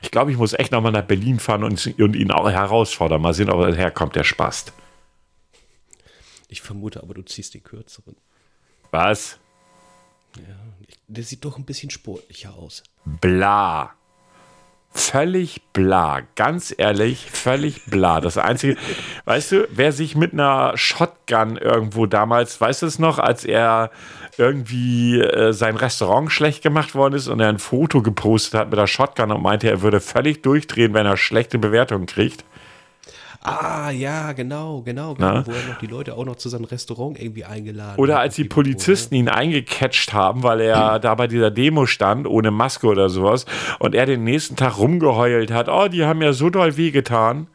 [0.00, 3.20] Ich glaube, ich muss echt nochmal nach Berlin fahren und, und, ihn auch herausfordern.
[3.20, 4.72] Mal sehen, ob er herkommt, der Spast.
[6.52, 8.14] Ich vermute aber, du ziehst den kürzeren.
[8.90, 9.38] Was?
[10.36, 10.54] Ja,
[11.08, 12.82] der sieht doch ein bisschen sportlicher aus.
[13.06, 13.94] Bla.
[14.90, 16.20] Völlig bla.
[16.36, 18.20] Ganz ehrlich, völlig bla.
[18.20, 18.76] Das Einzige,
[19.24, 23.90] weißt du, wer sich mit einer Shotgun irgendwo damals, weißt du es noch, als er
[24.36, 28.78] irgendwie äh, sein Restaurant schlecht gemacht worden ist und er ein Foto gepostet hat mit
[28.78, 32.44] der Shotgun und meinte, er würde völlig durchdrehen, wenn er schlechte Bewertungen kriegt.
[33.44, 35.44] Ah, ja, genau, genau, genau.
[35.44, 38.44] Wo er noch die Leute auch noch zu seinem Restaurant irgendwie eingeladen Oder als die
[38.44, 43.46] Polizisten ihn eingecatcht haben, weil er da bei dieser Demo stand, ohne Maske oder sowas,
[43.80, 47.48] und er den nächsten Tag rumgeheult hat, oh, die haben ja so doll wehgetan.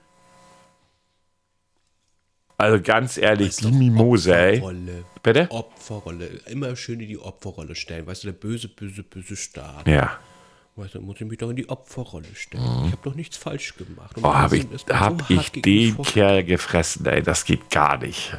[2.57, 4.57] Also ganz ehrlich, Weißt die Mimose, ey.
[4.57, 5.03] Opferrolle.
[5.23, 5.47] Bitte?
[5.51, 6.29] Opferrolle.
[6.47, 8.07] Immer schön in die Opferrolle stellen.
[8.07, 9.87] Weißt du, der böse, böse, böse Staat.
[9.87, 10.17] Ja.
[10.77, 12.63] Weißt du, muss ich mich doch in die Opferrolle stellen.
[12.85, 14.15] Ich habe doch nichts falsch gemacht.
[14.15, 14.29] Und Mhm.
[14.29, 17.23] Oh, habe ich, hab so ich den Kerl gefressen, ey.
[17.23, 18.37] Das geht gar nicht.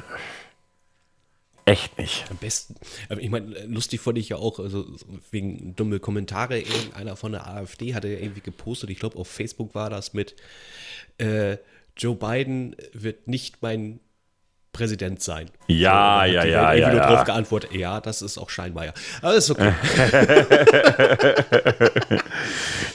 [1.65, 2.25] Echt nicht.
[2.31, 2.77] Am besten,
[3.19, 4.87] ich meine, lustig fand ich ja auch, also
[5.31, 9.75] wegen dumme Kommentare, irgendeiner von der AfD hatte ja irgendwie gepostet, ich glaube auf Facebook
[9.75, 10.35] war das mit
[11.19, 11.59] äh,
[11.95, 14.01] Joe Biden wird nicht mein
[14.79, 15.51] Präsident sein.
[15.67, 18.93] Ja, da ja, ja, irgendwie ja, drauf geantwortet, ja, das ist auch scheinbar ja.
[19.21, 19.73] Aber ist okay.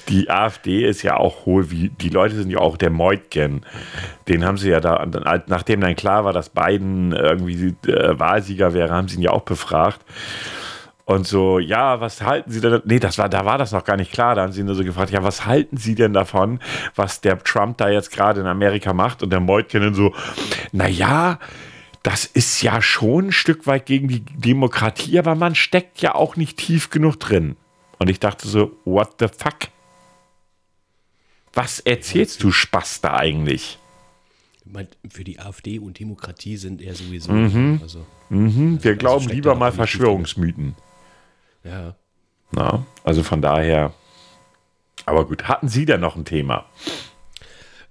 [0.10, 3.66] Die AfD ist ja auch hohl, wie die Leute sind ja auch der Meutgen.
[4.28, 8.74] Den haben sie ja da, dann- nachdem dann klar war, dass Biden irgendwie äh, Wahlsieger
[8.74, 10.02] wäre, haben sie ihn ja auch befragt.
[11.06, 12.82] Und so, ja, was halten Sie denn?
[12.86, 14.36] Nee, das war, da war das noch gar nicht klar.
[14.36, 16.60] Da haben sie nur so gefragt, ja, was halten Sie denn davon,
[16.96, 19.22] was der Trump da jetzt gerade in Amerika macht?
[19.22, 20.14] Und der Meutgen dann so,
[20.72, 21.40] naja,
[22.04, 26.36] das ist ja schon ein Stück weit gegen die Demokratie, aber man steckt ja auch
[26.36, 27.56] nicht tief genug drin.
[27.98, 29.70] Und ich dachte so, what the fuck?
[31.54, 33.80] Was erzählst du Spaß da eigentlich?
[35.10, 37.32] Für die AfD und Demokratie sind er sowieso.
[37.32, 37.80] Mhm.
[37.82, 40.76] Also, Wir glauben steckt lieber mal Verschwörungsmythen.
[41.64, 41.96] ja.
[42.56, 43.94] Na, also von daher.
[45.08, 46.66] Aber gut, hatten Sie denn noch ein Thema?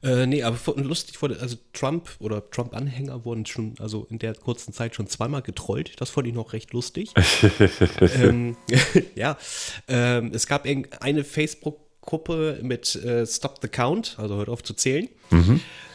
[0.03, 4.72] Äh, nee, aber lustig wurde, also Trump oder Trump-Anhänger wurden schon, also in der kurzen
[4.72, 6.00] Zeit schon zweimal getrollt.
[6.00, 7.12] Das fand ich noch recht lustig.
[8.20, 8.57] ähm,
[9.14, 9.38] ja,
[9.86, 10.66] ähm, es gab
[11.00, 15.09] eine Facebook-Gruppe mit äh, Stop the Count, also hört auf zu zählen.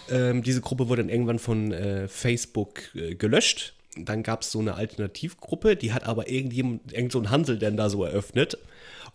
[0.10, 3.74] Ähm, diese Gruppe wurde dann irgendwann von äh, Facebook äh, gelöscht.
[3.98, 7.76] Dann gab es so eine Alternativgruppe, die hat aber irgendjemand, irgend so ein Handel dann
[7.76, 8.58] da so eröffnet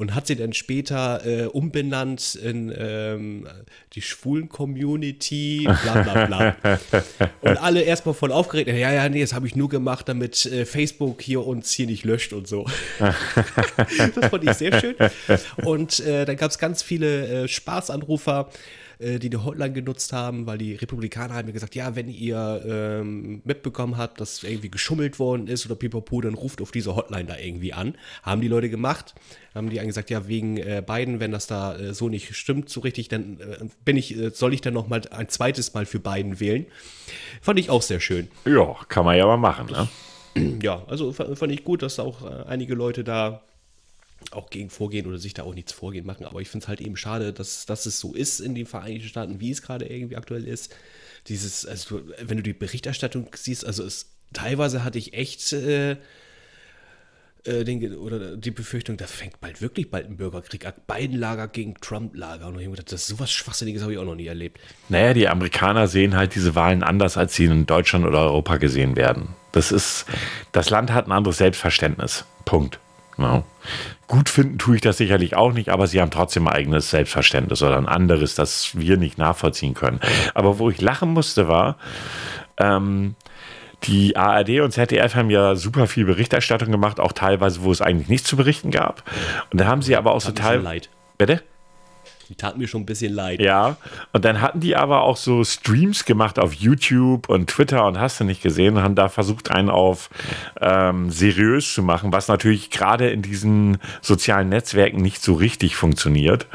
[0.03, 3.46] und hat sie dann später äh, umbenannt in ähm,
[3.92, 6.57] die Schwulen-Community, bla bla bla.
[7.40, 10.64] und alle erstmal voll aufgeregt, ja, ja, nee, das habe ich nur gemacht, damit äh,
[10.64, 12.66] Facebook hier uns hier nicht löscht und so.
[12.98, 14.96] das fand ich sehr schön.
[15.64, 18.50] Und äh, dann gab es ganz viele äh, Spaßanrufer,
[19.03, 22.62] äh, die die Hotline genutzt haben, weil die Republikaner haben mir gesagt, ja, wenn ihr
[22.66, 27.24] ähm, mitbekommen habt, dass irgendwie geschummelt worden ist oder pipapo, dann ruft auf diese Hotline
[27.26, 27.96] da irgendwie an.
[28.22, 29.14] Haben die Leute gemacht,
[29.55, 32.80] haben die gesagt, ja, wegen äh, Biden, wenn das da äh, so nicht stimmt, so
[32.80, 35.98] richtig, dann äh, bin ich, äh, soll ich dann noch mal ein zweites Mal für
[35.98, 36.66] Biden wählen.
[37.40, 38.28] Fand ich auch sehr schön.
[38.44, 39.88] Ja, kann man ja mal machen, ne?
[40.62, 43.42] Ja, also fa- fand ich gut, dass auch einige Leute da
[44.31, 46.27] auch gegen vorgehen oder sich da auch nichts vorgehen machen.
[46.27, 49.09] Aber ich finde es halt eben schade, dass, dass es so ist in den Vereinigten
[49.09, 50.75] Staaten, wie es gerade irgendwie aktuell ist.
[51.29, 55.97] Dieses, also wenn du die Berichterstattung siehst, also es teilweise hatte ich echt äh,
[57.45, 60.75] äh, den, oder die Befürchtung, da fängt bald wirklich bald ein Bürgerkrieg an.
[60.87, 62.47] Beiden Lager gegen Trump-Lager.
[62.47, 64.61] Und ich hab mir gedacht, das ist sowas Schwachsinniges habe ich auch noch nie erlebt.
[64.89, 68.97] Naja, die Amerikaner sehen halt diese Wahlen anders, als sie in Deutschland oder Europa gesehen
[68.97, 69.31] werden.
[69.51, 70.07] Das ist,
[70.53, 72.25] das Land hat ein anderes Selbstverständnis.
[72.45, 72.79] Punkt.
[73.19, 73.43] Ja.
[74.07, 77.63] Gut finden tue ich das sicherlich auch nicht, aber sie haben trotzdem ein eigenes Selbstverständnis
[77.63, 80.01] oder ein anderes, das wir nicht nachvollziehen können.
[80.35, 81.77] Aber wo ich lachen musste, war,
[82.59, 83.15] ähm,
[83.85, 88.09] die ARD und ZDF haben ja super viel Berichterstattung gemacht, auch teilweise, wo es eigentlich
[88.09, 89.03] nichts zu berichten gab.
[89.51, 90.61] Und da haben sie aber auch so Tat mir schon teil.
[90.63, 90.89] leid.
[91.19, 91.43] Bitte?
[92.33, 93.43] Die taten mir schon ein bisschen leid.
[93.43, 93.76] Ja,
[94.14, 98.20] und dann hatten die aber auch so Streams gemacht auf YouTube und Twitter und hast
[98.20, 100.09] du nicht gesehen und haben da versucht, einen auf
[100.59, 106.47] ähm, seriös zu machen, was natürlich gerade in diesen sozialen Netzwerken nicht so richtig funktioniert.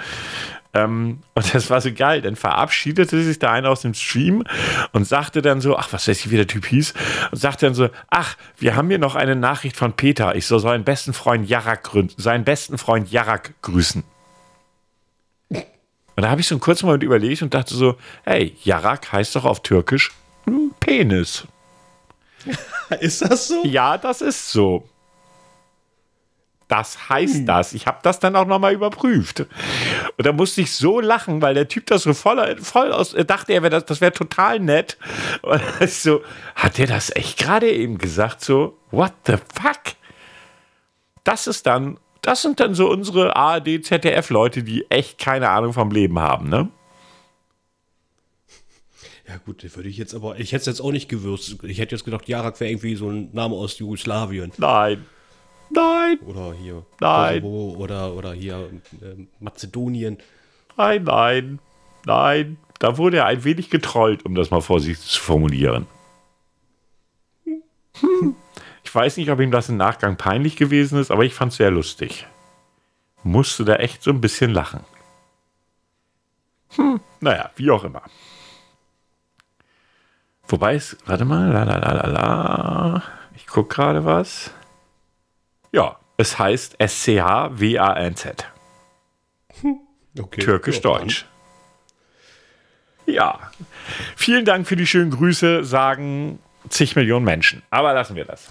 [0.74, 2.24] Ähm, und das war so geil.
[2.24, 4.44] Dann verabschiedete sich da einer aus dem Stream
[4.94, 6.96] und sagte dann so, ach, was weiß ich, wie der Typ hieß,
[7.32, 10.36] und sagte dann so, ach, wir haben hier noch eine Nachricht von Peter.
[10.36, 14.04] Ich soll seinen besten Freund Jarak, seinen besten Freund Jarak grüßen.
[16.18, 17.96] Und da habe ich so einen kurzen Moment überlegt und dachte so,
[18.26, 20.12] hey, Jarak heißt doch auf Türkisch
[20.46, 21.46] hm, Penis.
[23.00, 23.64] Ist das so?
[23.64, 24.88] Ja, das ist so.
[26.68, 27.74] Das heißt das.
[27.74, 29.42] Ich habe das dann auch nochmal überprüft.
[29.42, 33.24] Und da musste ich so lachen, weil der Typ das so voll, voll aus, er
[33.24, 34.98] dachte, er wär das, das wäre total nett.
[35.44, 36.24] Und so,
[36.56, 38.44] hat der das echt gerade eben gesagt?
[38.44, 39.96] So, what the fuck?
[41.24, 45.92] Das ist dann, das sind dann so unsere ARD, ZDF-Leute, die echt keine Ahnung vom
[45.92, 46.70] Leben haben, ne?
[49.28, 51.58] Ja gut, würde ich jetzt aber, ich hätte es jetzt auch nicht gewürzt.
[51.64, 54.54] Ich hätte jetzt gedacht, Jarak wäre irgendwie so ein Name aus Jugoslawien.
[54.58, 55.06] Nein.
[55.70, 56.20] Nein.
[56.26, 57.42] Oder hier Nein.
[57.42, 58.70] Kosovo oder, oder hier
[59.02, 60.18] äh, Mazedonien.
[60.78, 61.60] Nein, nein,
[62.06, 62.58] nein.
[62.80, 65.88] Da wurde er ein wenig getrollt, um das mal vorsichtig zu formulieren.
[68.00, 68.36] Hm.
[68.88, 71.58] Ich weiß nicht, ob ihm das im Nachgang peinlich gewesen ist, aber ich fand es
[71.58, 72.26] sehr lustig.
[73.22, 74.80] Musste da echt so ein bisschen lachen.
[76.78, 78.04] Hm, naja, wie auch immer.
[80.48, 83.04] Wobei es, warte mal, la la la la la.
[83.36, 84.52] Ich gucke gerade was.
[85.74, 88.48] Ja, es heißt S-C-H-W-A-N-Z.
[90.18, 90.42] Okay.
[90.42, 91.26] Türkisch-Deutsch.
[93.06, 93.52] Ja.
[94.16, 97.64] Vielen Dank für die schönen Grüße, sagen zig Millionen Menschen.
[97.70, 98.48] Aber lassen wir das.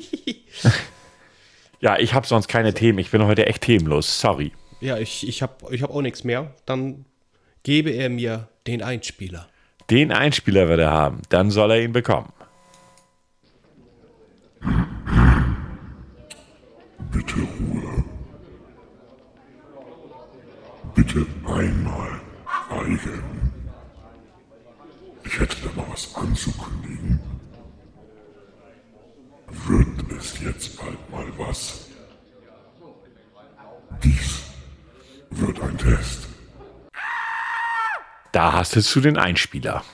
[1.80, 2.98] ja, ich habe sonst keine Themen.
[2.98, 4.20] Ich bin heute echt themenlos.
[4.20, 4.52] Sorry.
[4.80, 6.54] Ja, ich, ich habe ich hab auch nichts mehr.
[6.66, 7.04] Dann
[7.62, 9.48] gebe er mir den Einspieler.
[9.90, 11.22] Den Einspieler wird er haben.
[11.28, 12.32] Dann soll er ihn bekommen.
[17.10, 18.04] Bitte Ruhe.
[20.94, 22.20] Bitte einmal
[22.70, 23.22] schweigen.
[25.24, 27.20] Ich hätte da mal was anzukündigen.
[29.50, 31.86] Wird es jetzt bald mal was?
[34.02, 34.40] Dies
[35.30, 36.28] wird ein Test.
[38.32, 39.84] Da hast du zu den Einspieler.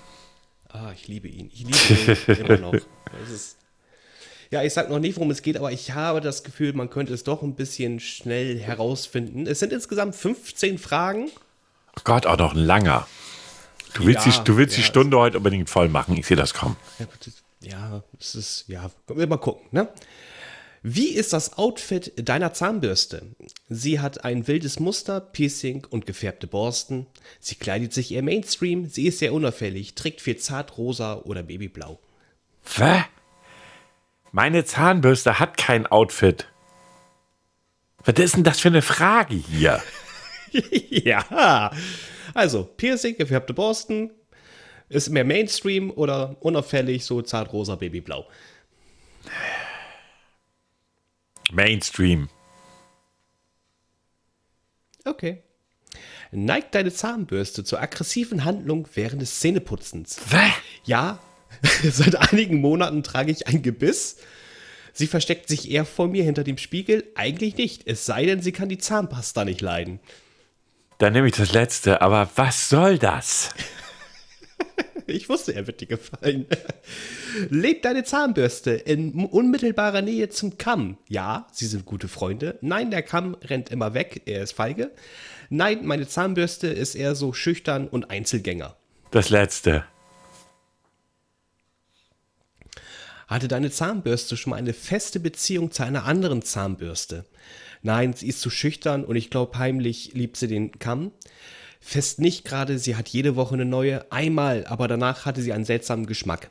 [0.68, 1.50] Ah, ich liebe ihn.
[1.52, 2.72] Ich liebe ihn immer noch.
[2.72, 3.56] Das ist
[4.50, 7.12] ja, ich sag noch nicht, worum es geht, aber ich habe das Gefühl, man könnte
[7.12, 9.46] es doch ein bisschen schnell herausfinden.
[9.46, 11.30] Es sind insgesamt 15 Fragen.
[11.96, 13.08] Oh Gott, auch noch ein langer.
[13.94, 16.16] Du willst, Ja, die, du willst die ja, Stunde heute unbedingt voll machen.
[16.16, 16.76] Ich sehe das kommen.
[16.98, 17.06] Ja,
[17.62, 19.88] Ja, es ist, ja, wir mal gucken, ne?
[20.82, 23.34] Wie ist das Outfit deiner Zahnbürste?
[23.68, 27.08] Sie hat ein wildes Muster, Piercing und gefärbte Borsten.
[27.40, 31.98] Sie kleidet sich eher Mainstream, sie ist sehr unauffällig, trägt viel zartrosa oder babyblau.
[32.76, 33.02] Was?
[34.30, 36.46] Meine Zahnbürste hat kein Outfit.
[38.04, 39.82] Was ist denn das für eine Frage hier?
[40.90, 41.72] ja,
[42.32, 44.12] also Piercing, gefärbte Borsten,
[44.88, 48.26] ist mehr Mainstream oder unauffällig, so zartrosa, babyblau.
[51.52, 52.28] Mainstream.
[55.04, 55.42] Okay.
[56.32, 60.18] Neigt deine Zahnbürste zur aggressiven Handlung während des Zähneputzens?
[60.30, 60.52] Was?
[60.84, 61.20] Ja,
[61.82, 64.16] seit einigen Monaten trage ich ein Gebiss.
[64.92, 67.04] Sie versteckt sich eher vor mir hinter dem Spiegel.
[67.14, 70.00] Eigentlich nicht, es sei denn, sie kann die Zahnpasta nicht leiden.
[70.98, 73.50] Dann nehme ich das letzte, aber was soll das?
[75.06, 76.46] Ich wusste, er wird dir gefallen.
[77.50, 80.98] Lebt deine Zahnbürste in unmittelbarer Nähe zum Kamm?
[81.08, 82.58] Ja, sie sind gute Freunde.
[82.60, 84.90] Nein, der Kamm rennt immer weg, er ist feige.
[85.48, 88.76] Nein, meine Zahnbürste ist eher so schüchtern und Einzelgänger.
[89.10, 89.84] Das letzte.
[93.28, 97.24] Hatte deine Zahnbürste schon mal eine feste Beziehung zu einer anderen Zahnbürste?
[97.82, 101.12] Nein, sie ist zu schüchtern und ich glaube, heimlich liebt sie den Kamm.
[101.86, 105.64] Fest nicht gerade, sie hat jede Woche eine neue, einmal, aber danach hatte sie einen
[105.64, 106.50] seltsamen Geschmack.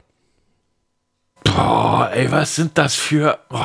[1.44, 3.38] Boah, ey, was sind das für.
[3.50, 3.60] Oh.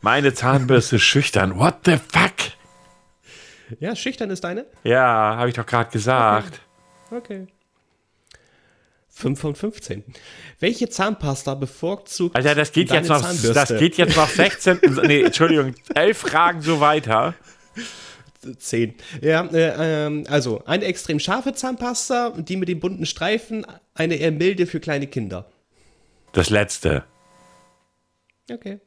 [0.00, 1.58] Meine Zahnbürste ist schüchtern.
[1.58, 2.32] What the fuck?
[3.78, 4.64] Ja, schüchtern ist deine?
[4.84, 6.62] Ja, habe ich doch gerade gesagt.
[7.10, 7.46] Okay.
[9.10, 10.02] 5 von 15.
[10.60, 13.52] Welche Zahnpasta bevorzugt Alter, das geht jetzt noch, Zahnbürste?
[13.52, 17.34] das geht jetzt noch 16, nee, Entschuldigung, 11 Fragen so weiter.
[18.58, 18.94] 10.
[19.20, 24.32] Ja, äh, ähm, also eine extrem scharfe Zahnpasta, die mit den bunten Streifen, eine eher
[24.32, 25.50] milde für kleine Kinder.
[26.32, 27.04] Das letzte.
[28.50, 28.80] Okay.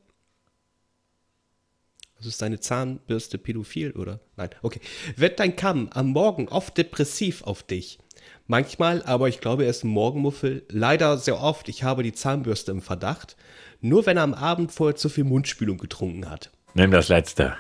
[2.18, 4.20] Also ist deine Zahnbürste pädophil, oder?
[4.36, 4.82] Nein, okay.
[5.16, 7.98] Wird dein Kamm am Morgen oft depressiv auf dich?
[8.46, 10.66] Manchmal, aber ich glaube, er ist ein Morgenmuffel.
[10.70, 11.70] Leider sehr oft.
[11.70, 13.38] Ich habe die Zahnbürste im Verdacht.
[13.80, 16.52] Nur wenn er am Abend vorher zu viel Mundspülung getrunken hat.
[16.74, 17.56] Nimm das letzte.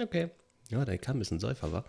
[0.00, 0.30] Okay.
[0.70, 1.84] Ja, dein Kamm ist ein Säufer, wa?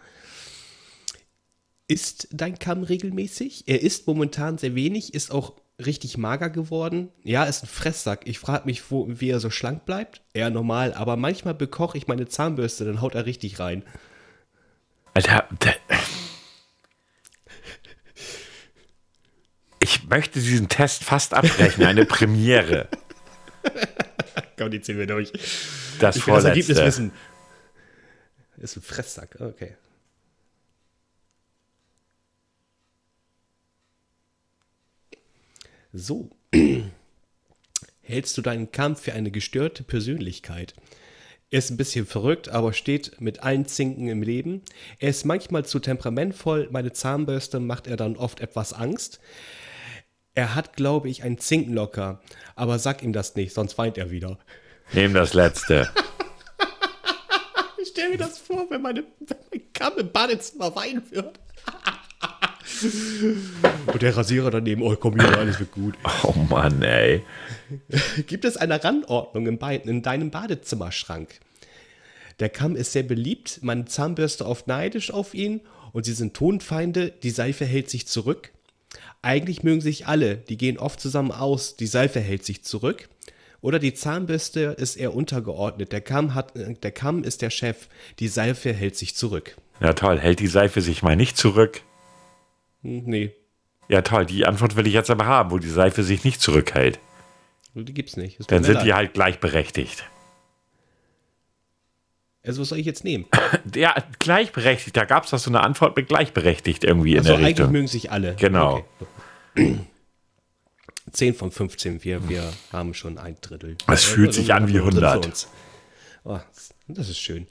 [1.88, 3.66] Isst dein Kamm regelmäßig?
[3.68, 5.54] Er isst momentan sehr wenig, ist auch
[5.84, 7.10] richtig mager geworden.
[7.24, 8.22] Ja, ist ein Fresssack.
[8.26, 10.22] Ich frage mich, wo, wie er so schlank bleibt.
[10.34, 13.84] Eher normal, aber manchmal bekoche ich meine Zahnbürste, dann haut er richtig rein.
[15.14, 15.74] Alter, da-
[19.80, 21.84] ich möchte diesen Test fast abbrechen.
[21.84, 22.88] Eine Premiere.
[24.58, 25.32] Komm, die ziehen wir durch.
[26.00, 27.12] Das Ich will das Ergebnis wissen.
[28.62, 29.76] Ist ein Fresssack, okay.
[35.94, 36.30] So.
[38.04, 40.76] Hältst du deinen Kampf für eine gestörte Persönlichkeit?
[41.50, 44.62] Er ist ein bisschen verrückt, aber steht mit allen Zinken im Leben.
[45.00, 46.70] Er ist manchmal zu temperamentvoll.
[46.72, 49.20] Meine Zahnbürste macht er dann oft etwas Angst.
[50.36, 52.22] Er hat, glaube ich, einen Zinkenlocker.
[52.56, 54.38] Aber sag ihm das nicht, sonst weint er wieder.
[54.94, 55.90] Nehm das letzte.
[57.92, 61.38] Ich stelle mir das vor, wenn, meine, wenn mein Kamm im Badezimmer weinen wird.
[63.86, 65.96] Und der Rasierer daneben, oh komm hier, alles wird gut.
[66.24, 67.22] Oh Mann, ey.
[68.28, 71.42] Gibt es eine Randordnung im Be in deinem Badezimmerschrank?
[72.40, 75.60] Der Kamm ist sehr beliebt, meine Zahnbürste oft neidisch auf ihn
[75.92, 78.52] und sie sind Tonfeinde, die Seife hält sich zurück.
[79.22, 83.10] Eigentlich mögen sich alle, die gehen oft zusammen aus, die Seife hält sich zurück.
[83.62, 87.88] Oder die Zahnbürste ist eher untergeordnet, der Kamm, hat, der Kamm ist der Chef,
[88.20, 89.56] die Seife hält sich zurück.
[89.80, 90.20] Ja, toll.
[90.20, 91.82] Hält die Seife sich mal nicht zurück?
[92.82, 93.32] Hm, Nee,
[93.88, 94.26] Ja, toll.
[94.26, 97.00] Die Antwort will ich jetzt aber haben, wo die Seife sich nicht zurückhält.
[97.76, 98.40] die gibt's nicht.
[98.40, 98.86] Es tut Dann sind leid.
[98.86, 100.06] die halt gleichberechtigt.
[102.44, 103.26] Also was soll ich jetzt nehmen?
[103.76, 104.98] Ja, gleichberechtigt.
[104.98, 107.72] Da gab es doch so eine Antwort mit gleichberechtigt irgendwie in Also der eigentlich Richtung.
[107.72, 108.36] mögen sich alle.
[108.36, 108.84] Genau.
[109.56, 109.80] Okay.
[111.12, 113.78] 10 von 15, wir, wir haben schon ein Drittel.
[113.88, 115.26] Es fühlt sich an wie ein Drittel für 100.
[115.26, 115.48] uns.
[116.24, 116.40] Oh,
[116.88, 117.48] das ist schön.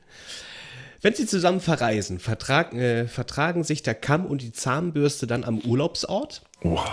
[1.03, 5.59] Wenn sie zusammen verreisen, vertragen, äh, vertragen sich der Kamm und die Zahnbürste dann am
[5.59, 6.43] Urlaubsort.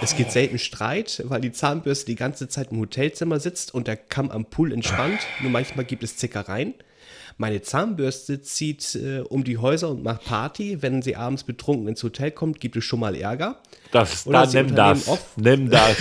[0.01, 3.97] Es gibt selten Streit, weil die Zahnbürste die ganze Zeit im Hotelzimmer sitzt und der
[3.97, 5.19] Kamm am Pool entspannt.
[5.41, 6.73] Nur manchmal gibt es Zickereien.
[7.39, 10.81] Meine Zahnbürste zieht äh, um die Häuser und macht Party.
[10.81, 13.61] Wenn sie abends betrunken ins Hotel kommt, gibt es schon mal Ärger.
[13.91, 15.07] Das, Oder dann nimm das.
[15.07, 15.95] oft- Nimm das.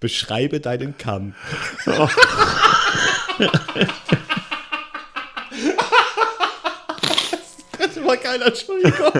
[0.00, 1.34] Beschreibe deinen Kamm.
[7.78, 9.12] das war keiner, Entschuldigung.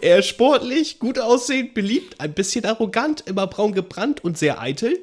[0.00, 4.98] er ist sportlich, gut aussehend, beliebt, ein bisschen arrogant, immer braun gebrannt und sehr eitel.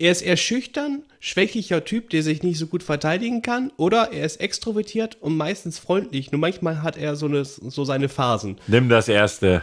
[0.00, 3.70] Er ist eher schüchtern, schwächlicher Typ, der sich nicht so gut verteidigen kann.
[3.76, 6.32] Oder er ist extrovertiert und meistens freundlich.
[6.32, 8.58] Nur manchmal hat er so, eine, so seine Phasen.
[8.66, 9.62] nimm das erste.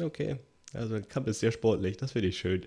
[0.00, 0.36] Okay,
[0.72, 2.64] also Kamm ist sehr sportlich, das finde ich schön.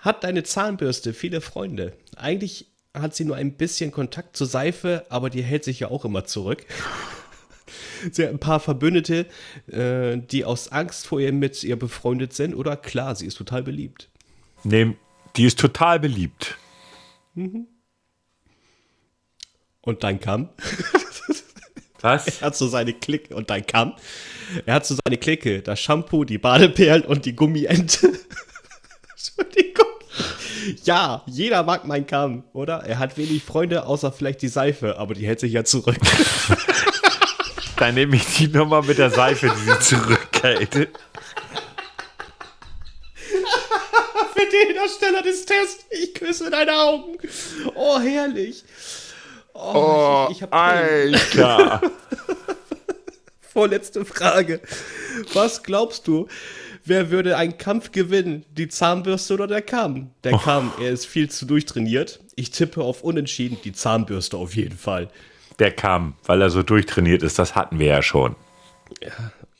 [0.00, 1.92] Hat deine Zahnbürste viele Freunde?
[2.16, 6.04] Eigentlich hat sie nur ein bisschen Kontakt zur Seife, aber die hält sich ja auch
[6.04, 6.66] immer zurück.
[8.12, 9.26] Sie hat ein paar Verbündete,
[9.66, 12.54] äh, die aus Angst vor ihr mit ihr befreundet sind.
[12.54, 14.08] Oder klar, sie ist total beliebt.
[14.62, 14.96] Nimm,
[15.38, 16.58] die ist total beliebt.
[19.80, 20.50] Und dein Kamm?
[22.00, 22.26] Was?
[22.26, 23.94] Er hat so seine Clique und dein Kamm.
[24.66, 28.08] Er hat so seine Clique, das Shampoo, die Badeperlen und die Gummiente.
[29.10, 29.86] Entschuldigung.
[30.84, 32.84] Ja, jeder mag meinen Kamm, oder?
[32.84, 35.96] Er hat wenig Freunde, außer vielleicht die Seife, aber die hält sich ja zurück.
[37.76, 40.88] Dann nehme ich die Nummer mit der Seife, die sie zurückhält.
[44.58, 47.16] Für den Ersteller des Tests, ich küsse deine Augen.
[47.74, 48.64] Oh, herrlich.
[49.54, 51.14] Oh, ich, ich hab Tränen.
[51.14, 51.82] Alter.
[53.40, 54.60] Vorletzte Frage.
[55.32, 56.28] Was glaubst du,
[56.84, 58.44] wer würde einen Kampf gewinnen?
[58.50, 60.10] Die Zahnbürste oder der Kamm?
[60.24, 62.20] Der Kamm, er ist viel zu durchtrainiert.
[62.34, 65.08] Ich tippe auf Unentschieden, die Zahnbürste auf jeden Fall.
[65.58, 67.38] Der kam, weil er so durchtrainiert ist.
[67.38, 68.36] Das hatten wir ja schon.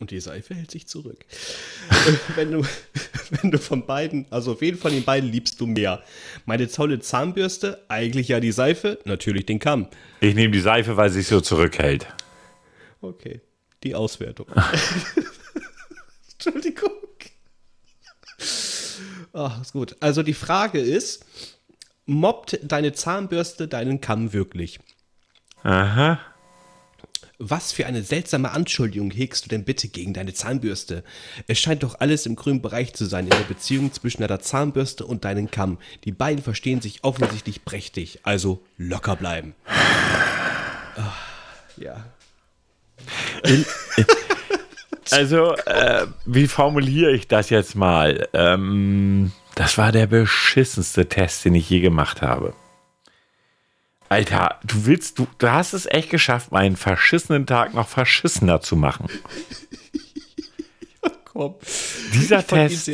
[0.00, 1.24] Und die Seife hält sich zurück.
[1.90, 2.62] Äh, wenn, du,
[3.30, 6.02] wenn du von beiden, also auf jeden von den beiden liebst du mehr.
[6.46, 9.88] Meine tolle Zahnbürste, eigentlich ja die Seife, natürlich den Kamm.
[10.20, 12.06] Ich nehme die Seife, weil sie sich so zurückhält.
[13.00, 13.40] Okay,
[13.82, 14.46] die Auswertung.
[16.32, 16.92] Entschuldigung.
[19.32, 19.96] Ach, ist gut.
[20.00, 21.24] Also die Frage ist,
[22.06, 24.80] mobbt deine Zahnbürste deinen Kamm wirklich?
[25.62, 26.20] Aha.
[27.40, 31.04] Was für eine seltsame Anschuldigung hegst du denn bitte gegen deine Zahnbürste?
[31.46, 35.06] Es scheint doch alles im grünen Bereich zu sein in der Beziehung zwischen deiner Zahnbürste
[35.06, 35.78] und deinem Kamm.
[36.02, 39.54] Die beiden verstehen sich offensichtlich prächtig, also locker bleiben.
[40.96, 41.14] Ah,
[41.76, 42.06] ja.
[45.12, 48.28] Also, äh, wie formuliere ich das jetzt mal?
[48.32, 52.52] Ähm, das war der beschissenste Test, den ich je gemacht habe.
[54.08, 58.76] Alter, du willst, du, du hast es echt geschafft, meinen verschissenen Tag noch verschissener zu
[58.76, 59.06] machen.
[61.38, 61.54] Komm.
[62.14, 62.90] Dieser Ich Test,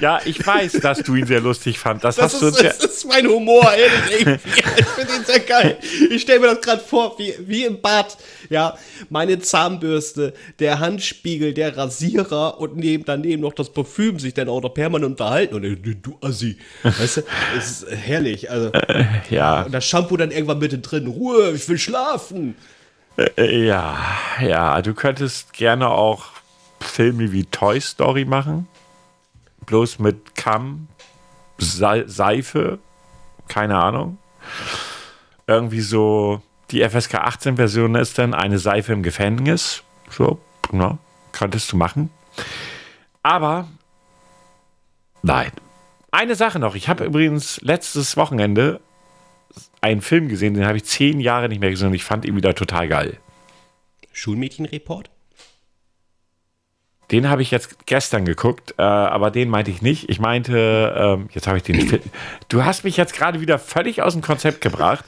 [0.00, 2.02] Ja, ich weiß, dass du ihn sehr lustig fand.
[2.02, 4.40] Das, Das hast du ist, ja, das ist mein Humor, ehrlich.
[4.78, 5.76] Ich finde ihn sehr geil.
[6.08, 8.16] Ich stelle mir das gerade vor, wie, wie im Bad.
[8.48, 8.78] Ja,
[9.10, 14.62] meine Zahnbürste, der Handspiegel, der Rasierer und neben, daneben noch das Parfüm sich dann auch
[14.62, 15.54] noch permanent unterhalten.
[15.56, 16.56] Und äh, du Assi.
[16.82, 17.22] Weißt du,
[17.58, 18.50] es ist herrlich.
[18.50, 18.72] Also,
[19.28, 21.06] ja, und das Shampoo dann irgendwann mittendrin.
[21.06, 22.54] Ruhe, ich will schlafen.
[23.36, 23.98] äh, ja,
[24.40, 26.24] ja, du könntest gerne auch
[26.82, 28.68] Filme wie Toy Story machen.
[29.66, 30.88] Bloß mit Kamm,
[31.58, 32.78] Se Seife,
[33.48, 34.18] keine Ahnung.
[35.46, 39.82] Irgendwie so, die FSK 18 Version ist dann eine Seife im Gefängnis.
[40.10, 40.38] So,
[40.72, 40.98] na,
[41.32, 42.10] könntest du machen.
[43.22, 43.68] Aber,
[45.22, 45.52] nein.
[46.10, 46.74] Eine Sache noch.
[46.74, 48.80] Ich habe übrigens letztes Wochenende
[49.80, 52.36] einen Film gesehen, den habe ich zehn Jahre nicht mehr gesehen und ich fand ihn
[52.36, 53.18] wieder total geil.
[54.12, 55.10] Schulmädchenreport?
[57.12, 60.08] Den habe ich jetzt gestern geguckt, äh, aber den meinte ich nicht.
[60.08, 62.00] Ich meinte, ähm, jetzt habe ich den.
[62.48, 65.04] Du hast mich jetzt gerade wieder völlig aus dem Konzept gebracht.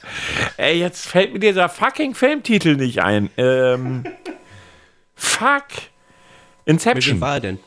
[0.57, 3.31] Ey, jetzt fällt mir dieser fucking Filmtitel nicht ein.
[3.37, 4.03] Ähm,
[5.15, 5.65] fuck.
[6.65, 7.19] Inception.
[7.21, 7.59] war er denn?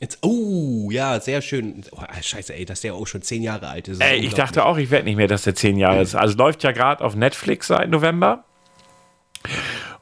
[0.00, 1.84] Jetzt, oh, ja, sehr schön.
[1.92, 4.02] Oh, scheiße, ey, dass der auch schon zehn Jahre alt ist.
[4.02, 6.14] Ey, ich dachte auch, ich werde nicht mehr, dass der zehn Jahre ist.
[6.14, 8.44] Also läuft ja gerade auf Netflix seit November.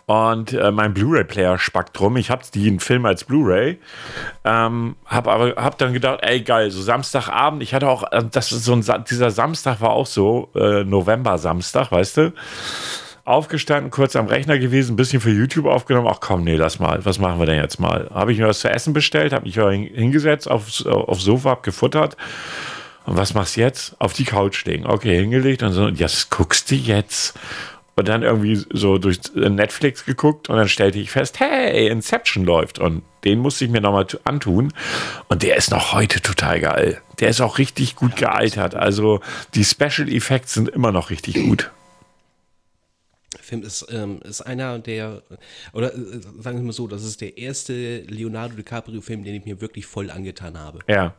[0.09, 2.17] Und äh, mein Blu-ray-Player spackt drum.
[2.17, 3.79] Ich habe den Film als Blu-ray.
[4.43, 7.63] Ähm, hab aber hab dann gedacht, ey geil, so Samstagabend.
[7.63, 11.93] Ich hatte auch, äh, das ist so ein, dieser Samstag war auch so äh, November-Samstag,
[11.93, 12.33] weißt du?
[13.27, 16.09] Aufgestanden, kurz am Rechner gewesen, ein bisschen für YouTube aufgenommen.
[16.11, 17.05] Ach komm, nee, lass mal.
[17.05, 18.09] Was machen wir denn jetzt mal?
[18.15, 21.63] Habe ich mir was zu essen bestellt, habe mich hin- hingesetzt aufs, aufs Sofa, hab
[21.63, 22.17] gefuttert.
[23.05, 23.95] Und was machst du jetzt?
[23.99, 24.87] Auf die Couch legen.
[24.87, 27.39] Okay, hingelegt und so, ja, das guckst du jetzt.
[27.99, 32.79] Und dann irgendwie so durch Netflix geguckt und dann stellte ich fest, hey, Inception läuft.
[32.79, 34.73] Und den musste ich mir nochmal tu- antun.
[35.29, 37.03] Und der ist noch heute total geil.
[37.19, 38.75] Der ist auch richtig gut gealtert.
[38.75, 39.21] Also
[39.55, 41.71] die Special Effects sind immer noch richtig gut.
[43.41, 45.23] Film ist, ähm, ist einer der,
[45.73, 49.61] oder äh, sagen wir mal so, das ist der erste Leonardo DiCaprio-Film, den ich mir
[49.61, 50.81] wirklich voll angetan habe.
[50.87, 51.15] Ja.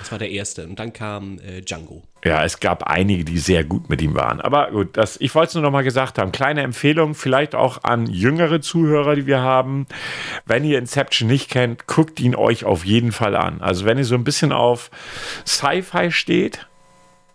[0.00, 0.64] Das war der erste.
[0.66, 2.02] Und dann kam äh, Django.
[2.28, 4.42] Ja, es gab einige, die sehr gut mit ihm waren.
[4.42, 6.30] Aber gut, das, ich wollte es nur noch mal gesagt haben.
[6.30, 9.86] Kleine Empfehlung, vielleicht auch an jüngere Zuhörer, die wir haben.
[10.44, 13.62] Wenn ihr Inception nicht kennt, guckt ihn euch auf jeden Fall an.
[13.62, 14.90] Also wenn ihr so ein bisschen auf
[15.46, 16.66] Sci-Fi steht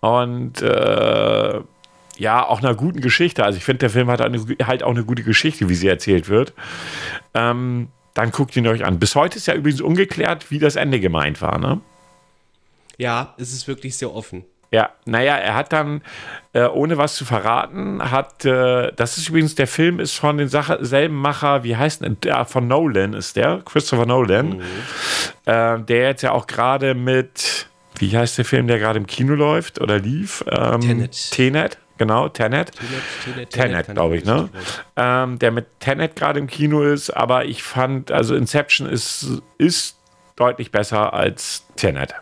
[0.01, 1.59] und äh,
[2.17, 3.43] ja, auch einer guten Geschichte.
[3.43, 6.29] Also ich finde, der Film hat eine, halt auch eine gute Geschichte, wie sie erzählt
[6.29, 6.53] wird.
[7.33, 8.99] Ähm, dann guckt ihn euch an.
[8.99, 11.81] Bis heute ist ja übrigens ungeklärt, wie das Ende gemeint war, ne?
[12.99, 14.45] Ja, es ist wirklich sehr offen.
[14.73, 16.01] Ja, naja, er hat dann,
[16.53, 20.49] äh, ohne was zu verraten, hat, äh, das ist übrigens, der Film ist von den
[20.49, 24.63] Sache, selben Macher, wie heißt denn, der von Nolan ist der, Christopher Nolan,
[25.45, 27.67] äh, der jetzt ja auch gerade mit,
[27.99, 30.43] wie heißt der Film, der gerade im Kino läuft oder lief?
[30.49, 31.29] Ähm, Tenet.
[31.29, 32.71] Tenet, genau, Tenet.
[33.23, 34.49] Tenet, Tenet, kann glaube ich, ne?
[34.95, 39.99] Ähm, der mit Tenet gerade im Kino ist, aber ich fand, also Inception ist, ist
[40.35, 42.15] deutlich besser als Tenet.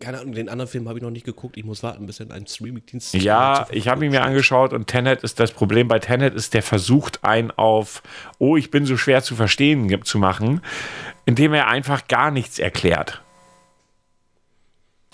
[0.00, 1.58] Keine Ahnung, den anderen Film habe ich noch nicht geguckt.
[1.58, 4.86] Ich muss warten, bis er in einem Streaming-Dienst Ja, ich habe ihn mir angeschaut und
[4.86, 8.02] Tenet ist das Problem bei Tenet ist, der versucht einen auf,
[8.38, 10.62] oh, ich bin so schwer zu verstehen zu machen,
[11.26, 13.22] indem er einfach gar nichts erklärt.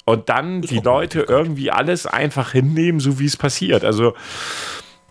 [0.04, 3.84] Und dann die auch Leute irgendwie alles einfach hinnehmen, so wie es passiert.
[3.84, 4.14] Also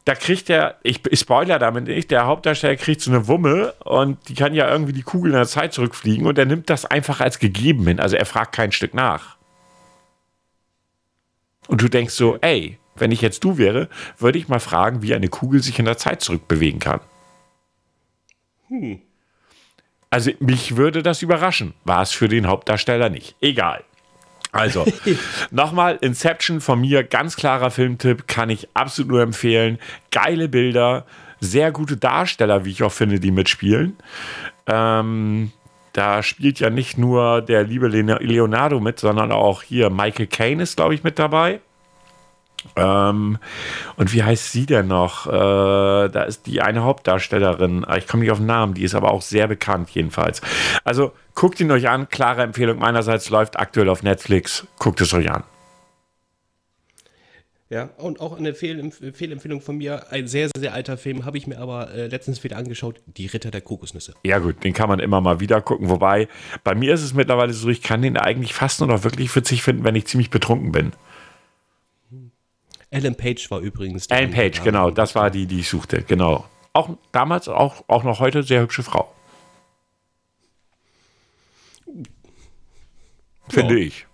[0.06, 4.30] da kriegt er, ich, ich spoiler damit nicht, der Hauptdarsteller kriegt so eine Wumme und
[4.30, 7.20] die kann ja irgendwie die Kugel in der Zeit zurückfliegen und er nimmt das einfach
[7.20, 8.00] als gegeben hin.
[8.00, 9.39] Also er fragt kein Stück nach.
[11.70, 15.14] Und du denkst so, ey, wenn ich jetzt du wäre, würde ich mal fragen, wie
[15.14, 17.00] eine Kugel sich in der Zeit zurückbewegen kann.
[20.10, 21.76] Also mich würde das überraschen.
[21.86, 23.36] War es für den Hauptdarsteller nicht.
[23.40, 23.84] Egal.
[24.52, 24.84] Also,
[25.52, 29.78] nochmal, Inception von mir, ganz klarer Filmtipp, kann ich absolut nur empfehlen.
[30.10, 31.06] Geile Bilder,
[31.40, 33.96] sehr gute Darsteller, wie ich auch finde, die mitspielen.
[34.66, 35.52] Ähm,
[35.94, 40.64] da spielt ja nicht nur der liebe Leon- Leonardo mit, sondern auch hier Michael Caine
[40.64, 41.60] ist, glaube ich, mit dabei.
[42.76, 43.38] Ähm,
[43.96, 45.28] und wie heißt sie denn noch?
[45.28, 45.32] Äh,
[46.10, 47.86] da ist die eine Hauptdarstellerin.
[47.86, 50.42] Ah, Ich komme nicht auf den Namen, die ist aber auch sehr bekannt, jedenfalls.
[50.84, 52.10] Also guckt ihn euch an.
[52.10, 54.68] Klare Empfehlung meinerseits läuft aktuell auf Netflix.
[54.78, 55.44] Guckt es euch an.
[57.72, 61.46] Ja, und auch eine Fehlempf Fehlempfehlung von mir, ein sehr, sehr alter Film, habe ich
[61.46, 64.16] mir aber äh, letztens wieder angeschaut, Die Ritter der Kokosnüsse.
[64.24, 65.88] Ja, gut, den kann man immer mal wieder gucken.
[65.90, 66.28] Wobei,
[66.64, 69.62] bei mir ist es mittlerweile so, ich kann den eigentlich fast nur noch wirklich witzig
[69.62, 70.94] finden, wenn ich ziemlich betrunken bin.
[72.90, 74.08] Ellen Page war übrigens.
[74.08, 76.46] Ellen Page, genau, das war die, die ich suchte, genau.
[76.74, 79.14] Auch damals, auch, auch noch heute sehr hübsche Frau.
[83.48, 83.86] finde Ja.
[83.86, 84.08] ich.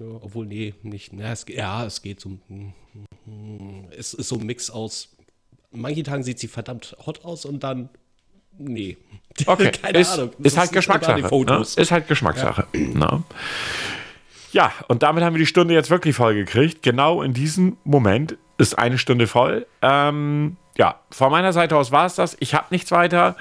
[0.00, 1.12] Ja, obwohl, nee, nicht.
[1.12, 2.38] Na, es, ja, es geht so.
[3.96, 5.16] Es ist so ein Mix aus.
[5.70, 7.88] Manche Tagen sieht sie verdammt hot aus und dann.
[8.58, 8.96] Nee.
[9.46, 10.32] Okay, Keine ist, Ahnung.
[10.42, 11.44] Ist halt nicht immer an Geschmackssache.
[11.44, 11.60] Ne?
[11.60, 12.66] Ist halt Geschmackssache.
[12.74, 13.22] Ja.
[14.52, 16.82] ja, und damit haben wir die Stunde jetzt wirklich voll gekriegt.
[16.82, 19.64] Genau in diesem Moment ist eine Stunde voll.
[19.80, 22.36] Ähm, ja, von meiner Seite aus war es das.
[22.40, 23.36] Ich habe nichts weiter.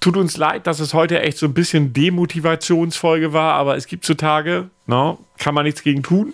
[0.00, 4.04] Tut uns leid, dass es heute echt so ein bisschen Demotivationsfolge war, aber es gibt
[4.06, 5.18] so Tage, ne?
[5.38, 6.32] kann man nichts gegen tun.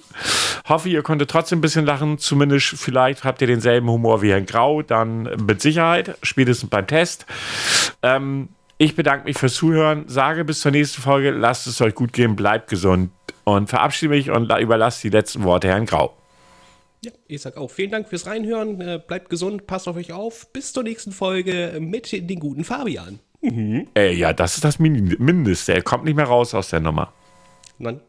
[0.69, 2.19] Hoffe, ihr konntet trotzdem ein bisschen lachen.
[2.19, 4.83] Zumindest vielleicht habt ihr denselben Humor wie Herrn Grau.
[4.83, 7.27] Dann mit Sicherheit, spätestens beim Test.
[8.03, 12.13] Ähm, ich bedanke mich fürs Zuhören, sage bis zur nächsten Folge, lasst es euch gut
[12.13, 13.11] gehen, bleibt gesund
[13.45, 16.15] und verabschiede mich und la- überlasse die letzten Worte Herrn Grau.
[17.05, 18.81] Ja, ich sag auch vielen Dank fürs Reinhören.
[18.81, 20.53] Äh, bleibt gesund, passt auf euch auf.
[20.53, 23.21] Bis zur nächsten Folge mit den guten Fabian.
[23.43, 25.75] Äh, ja, das ist das Min- Mindeste.
[25.75, 27.13] Er kommt nicht mehr raus aus der Nummer.
[27.79, 28.01] Dann